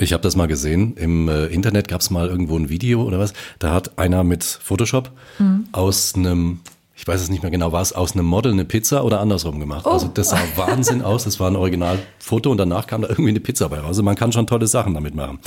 Ich 0.00 0.12
habe 0.14 0.22
das 0.22 0.34
mal 0.34 0.46
gesehen. 0.46 0.96
Im 0.96 1.28
äh, 1.28 1.46
Internet 1.46 1.86
gab 1.88 2.00
es 2.00 2.10
mal 2.10 2.28
irgendwo 2.28 2.56
ein 2.56 2.70
Video 2.70 3.02
oder 3.02 3.18
was. 3.18 3.34
Da 3.58 3.72
hat 3.72 3.98
einer 3.98 4.24
mit 4.24 4.44
Photoshop 4.44 5.10
mhm. 5.38 5.66
aus 5.72 6.14
einem, 6.14 6.60
ich 6.96 7.06
weiß 7.06 7.20
es 7.20 7.28
nicht 7.28 7.42
mehr 7.42 7.50
genau, 7.50 7.72
war 7.72 7.82
es 7.82 7.92
aus 7.92 8.12
einem 8.12 8.24
Model 8.24 8.52
eine 8.52 8.64
Pizza 8.64 9.04
oder 9.04 9.20
andersrum 9.20 9.60
gemacht. 9.60 9.84
Oh. 9.86 9.90
Also 9.90 10.08
das 10.08 10.30
sah 10.30 10.40
Wahnsinn 10.56 11.02
aus. 11.02 11.24
Das 11.24 11.38
war 11.38 11.50
ein 11.50 11.56
Originalfoto 11.56 12.50
und 12.50 12.56
danach 12.56 12.86
kam 12.86 13.02
da 13.02 13.08
irgendwie 13.08 13.30
eine 13.30 13.40
Pizza 13.40 13.68
bei 13.68 13.78
raus. 13.78 13.88
Also 13.88 14.02
man 14.02 14.16
kann 14.16 14.32
schon 14.32 14.46
tolle 14.46 14.66
Sachen 14.66 14.94
damit 14.94 15.14
machen. 15.14 15.38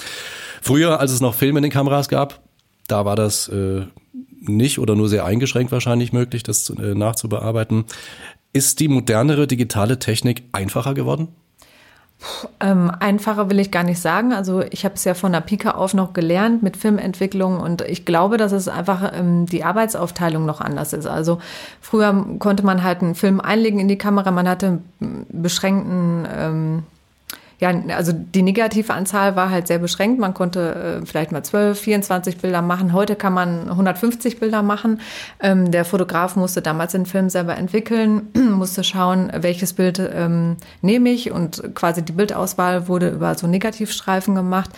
Früher, 0.61 0.99
als 0.99 1.11
es 1.11 1.19
noch 1.19 1.33
Filme 1.33 1.59
in 1.59 1.63
den 1.63 1.71
Kameras 1.71 2.07
gab, 2.07 2.41
da 2.87 3.05
war 3.05 3.15
das 3.15 3.47
äh, 3.47 3.85
nicht 4.39 4.77
oder 4.77 4.95
nur 4.95 5.09
sehr 5.09 5.25
eingeschränkt 5.25 5.71
wahrscheinlich 5.71 6.13
möglich, 6.13 6.43
das 6.43 6.69
äh, 6.69 6.93
nachzubearbeiten. 6.93 7.85
Ist 8.51 8.79
die 8.79 8.87
modernere 8.87 9.47
digitale 9.47 9.97
Technik 9.97 10.43
einfacher 10.51 10.93
geworden? 10.93 11.29
Ähm, 12.59 12.91
einfacher 12.99 13.49
will 13.49 13.59
ich 13.59 13.71
gar 13.71 13.83
nicht 13.83 13.99
sagen. 13.99 14.33
Also 14.33 14.61
ich 14.71 14.85
habe 14.85 14.95
es 14.95 15.03
ja 15.03 15.13
von 15.13 15.31
der 15.31 15.41
Pika 15.41 15.71
auf 15.71 15.93
noch 15.93 16.13
gelernt 16.13 16.63
mit 16.63 16.77
Filmentwicklung 16.77 17.59
und 17.59 17.81
ich 17.81 18.05
glaube, 18.05 18.37
dass 18.37 18.51
es 18.51 18.67
einfach 18.67 19.11
ähm, 19.13 19.45
die 19.45 19.63
Arbeitsaufteilung 19.63 20.45
noch 20.45 20.61
anders 20.61 20.93
ist. 20.93 21.05
Also 21.05 21.39
früher 21.81 22.25
konnte 22.39 22.65
man 22.65 22.83
halt 22.83 23.01
einen 23.01 23.15
Film 23.15 23.41
einlegen 23.41 23.79
in 23.79 23.87
die 23.87 23.97
Kamera, 23.97 24.31
man 24.31 24.47
hatte 24.47 24.79
beschränkten 24.99 26.27
ähm, 26.33 26.83
ja, 27.59 27.73
also 27.95 28.11
die 28.13 28.41
negative 28.41 28.93
Anzahl 28.93 29.35
war 29.35 29.49
halt 29.49 29.67
sehr 29.67 29.79
beschränkt. 29.79 30.19
Man 30.19 30.33
konnte 30.33 31.01
äh, 31.01 31.05
vielleicht 31.05 31.31
mal 31.31 31.43
12, 31.43 31.79
24 31.79 32.37
Bilder 32.37 32.61
machen. 32.61 32.93
Heute 32.93 33.15
kann 33.15 33.33
man 33.33 33.69
150 33.69 34.39
Bilder 34.39 34.63
machen. 34.63 34.99
Ähm, 35.39 35.71
der 35.71 35.85
Fotograf 35.85 36.35
musste 36.35 36.61
damals 36.61 36.91
den 36.91 37.05
Film 37.05 37.29
selber 37.29 37.55
entwickeln, 37.55 38.27
musste 38.33 38.83
schauen, 38.83 39.31
welches 39.35 39.73
Bild 39.73 39.99
ähm, 39.99 40.57
nehme 40.81 41.09
ich 41.09 41.31
und 41.31 41.75
quasi 41.75 42.03
die 42.03 42.11
Bildauswahl 42.11 42.87
wurde 42.87 43.09
über 43.09 43.35
so 43.35 43.47
Negativstreifen 43.47 44.35
gemacht. 44.35 44.71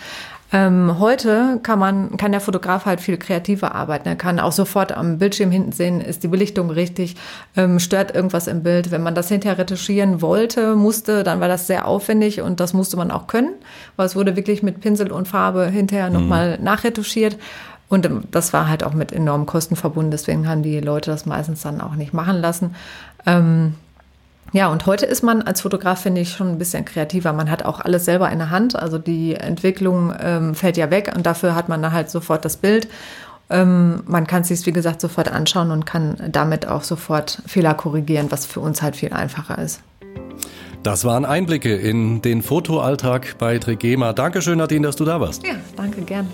Ähm, 0.52 0.98
heute 1.00 1.58
kann 1.62 1.78
man, 1.78 2.16
kann 2.16 2.30
der 2.30 2.40
Fotograf 2.40 2.86
halt 2.86 3.00
viel 3.00 3.16
kreativer 3.16 3.74
arbeiten. 3.74 4.08
Er 4.08 4.16
kann 4.16 4.38
auch 4.38 4.52
sofort 4.52 4.92
am 4.92 5.18
Bildschirm 5.18 5.50
hinten 5.50 5.72
sehen, 5.72 6.00
ist 6.00 6.22
die 6.22 6.28
Belichtung 6.28 6.70
richtig, 6.70 7.16
ähm, 7.56 7.80
stört 7.80 8.14
irgendwas 8.14 8.46
im 8.46 8.62
Bild. 8.62 8.90
Wenn 8.92 9.02
man 9.02 9.16
das 9.16 9.28
hinterher 9.28 9.58
retuschieren 9.58 10.22
wollte, 10.22 10.76
musste, 10.76 11.24
dann 11.24 11.40
war 11.40 11.48
das 11.48 11.66
sehr 11.66 11.86
aufwendig 11.86 12.42
und 12.42 12.60
das 12.60 12.74
musste 12.74 12.96
man 12.96 13.10
auch 13.10 13.26
können, 13.26 13.54
weil 13.96 14.06
es 14.06 14.14
wurde 14.14 14.36
wirklich 14.36 14.62
mit 14.62 14.80
Pinsel 14.80 15.10
und 15.10 15.26
Farbe 15.26 15.66
hinterher 15.66 16.08
mhm. 16.08 16.14
nochmal 16.14 16.58
nachretuschiert. 16.60 17.36
Und 17.88 18.06
ähm, 18.06 18.24
das 18.30 18.52
war 18.52 18.68
halt 18.68 18.84
auch 18.84 18.94
mit 18.94 19.12
enormen 19.12 19.46
Kosten 19.46 19.74
verbunden, 19.74 20.12
deswegen 20.12 20.48
haben 20.48 20.62
die 20.62 20.80
Leute 20.80 21.10
das 21.10 21.26
meistens 21.26 21.62
dann 21.62 21.80
auch 21.80 21.96
nicht 21.96 22.14
machen 22.14 22.36
lassen. 22.36 22.76
Ähm, 23.26 23.74
ja, 24.52 24.68
und 24.68 24.86
heute 24.86 25.06
ist 25.06 25.22
man 25.22 25.42
als 25.42 25.60
Fotograf, 25.60 26.00
finde 26.00 26.20
ich, 26.20 26.32
schon 26.32 26.48
ein 26.48 26.58
bisschen 26.58 26.84
kreativer. 26.84 27.32
Man 27.32 27.50
hat 27.50 27.64
auch 27.64 27.80
alles 27.80 28.04
selber 28.04 28.30
in 28.30 28.38
der 28.38 28.50
Hand. 28.50 28.76
Also 28.76 28.98
die 28.98 29.34
Entwicklung 29.34 30.14
ähm, 30.20 30.54
fällt 30.54 30.76
ja 30.76 30.90
weg 30.90 31.12
und 31.14 31.26
dafür 31.26 31.54
hat 31.54 31.68
man 31.68 31.82
dann 31.82 31.92
halt 31.92 32.10
sofort 32.10 32.44
das 32.44 32.56
Bild. 32.56 32.88
Ähm, 33.48 34.02
man 34.06 34.26
kann 34.26 34.42
es 34.42 34.48
sich, 34.48 34.64
wie 34.66 34.72
gesagt, 34.72 35.00
sofort 35.00 35.30
anschauen 35.30 35.70
und 35.70 35.86
kann 35.86 36.16
damit 36.30 36.66
auch 36.66 36.82
sofort 36.82 37.42
Fehler 37.46 37.74
korrigieren, 37.74 38.26
was 38.30 38.46
für 38.46 38.60
uns 38.60 38.82
halt 38.82 38.96
viel 38.96 39.12
einfacher 39.12 39.58
ist. 39.58 39.80
Das 40.82 41.04
waren 41.04 41.24
Einblicke 41.24 41.74
in 41.74 42.22
den 42.22 42.42
Fotoalltag 42.42 43.38
bei 43.38 43.58
Trigema. 43.58 44.12
Dankeschön, 44.12 44.58
Nadine, 44.58 44.86
dass 44.86 44.96
du 44.96 45.04
da 45.04 45.20
warst. 45.20 45.44
Ja, 45.44 45.54
danke, 45.76 46.02
gern. 46.02 46.28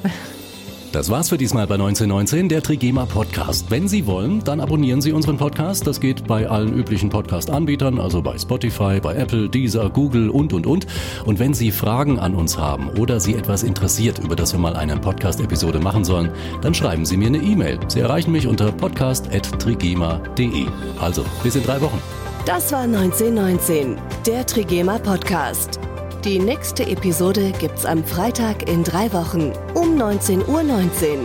Das 0.93 1.09
war's 1.09 1.31
für 1.31 1.39
diesmal 1.39 1.67
bei 1.67 1.75
1919, 1.77 2.51
der 2.51 2.63
Trigema 2.63 3.07
Podcast. 3.07 3.71
Wenn 3.71 3.89
Sie 3.89 4.07
wollen, 4.07 4.45
dann 4.45 4.61
abonnieren 4.61 5.01
Sie 5.01 5.13
unseren 5.13 5.39
Podcast. 5.39 5.87
Das 5.87 6.01
geht 6.01 6.27
bei 6.27 6.47
allen 6.47 6.75
üblichen 6.75 7.09
Podcast-Anbietern, 7.09 7.99
also 7.99 8.21
bei 8.21 8.37
Spotify, 8.37 9.01
bei 9.01 9.15
Apple, 9.15 9.49
Deezer, 9.49 9.89
Google 9.89 10.29
und, 10.29 10.53
und, 10.53 10.67
und. 10.67 10.87
Und 11.25 11.39
wenn 11.39 11.55
Sie 11.55 11.71
Fragen 11.71 12.19
an 12.19 12.35
uns 12.35 12.59
haben 12.59 12.91
oder 12.91 13.21
Sie 13.21 13.33
etwas 13.33 13.63
interessiert, 13.63 14.19
über 14.19 14.37
das 14.37 14.53
wir 14.53 14.61
mal 14.61 14.77
eine 14.77 14.99
Podcast-Episode 14.99 15.81
machen 15.81 16.05
sollen, 16.05 16.31
dann 16.61 16.75
schreiben 16.75 17.07
Sie 17.07 17.17
mir 17.17 17.29
eine 17.29 17.39
E-Mail. 17.39 17.81
Sie 17.89 18.01
erreichen 18.01 18.33
mich 18.33 18.47
unter 18.47 18.71
podcast.trigema.de. 18.71 20.67
Also, 21.01 21.25
bis 21.43 21.57
in 21.57 21.65
drei 21.65 21.81
Wochen. 21.81 22.03
Das 22.45 22.71
war 22.71 22.83
1919, 22.83 23.97
der 24.27 24.45
Trigema 24.45 24.99
Podcast. 24.99 25.81
Die 26.25 26.39
nächste 26.39 26.85
Episode 26.87 27.51
gibt's 27.59 27.85
am 27.85 28.05
Freitag 28.05 28.69
in 28.69 28.85
drei 28.85 29.13
Wochen 29.13 29.53
um 29.75 30.01
19.19 30.01 30.47
Uhr. 30.47 30.61
.19. 30.61 31.19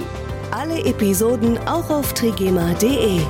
Alle 0.50 0.86
Episoden 0.86 1.60
auch 1.68 1.92
auf 1.92 2.14
trigema.de. 2.14 3.22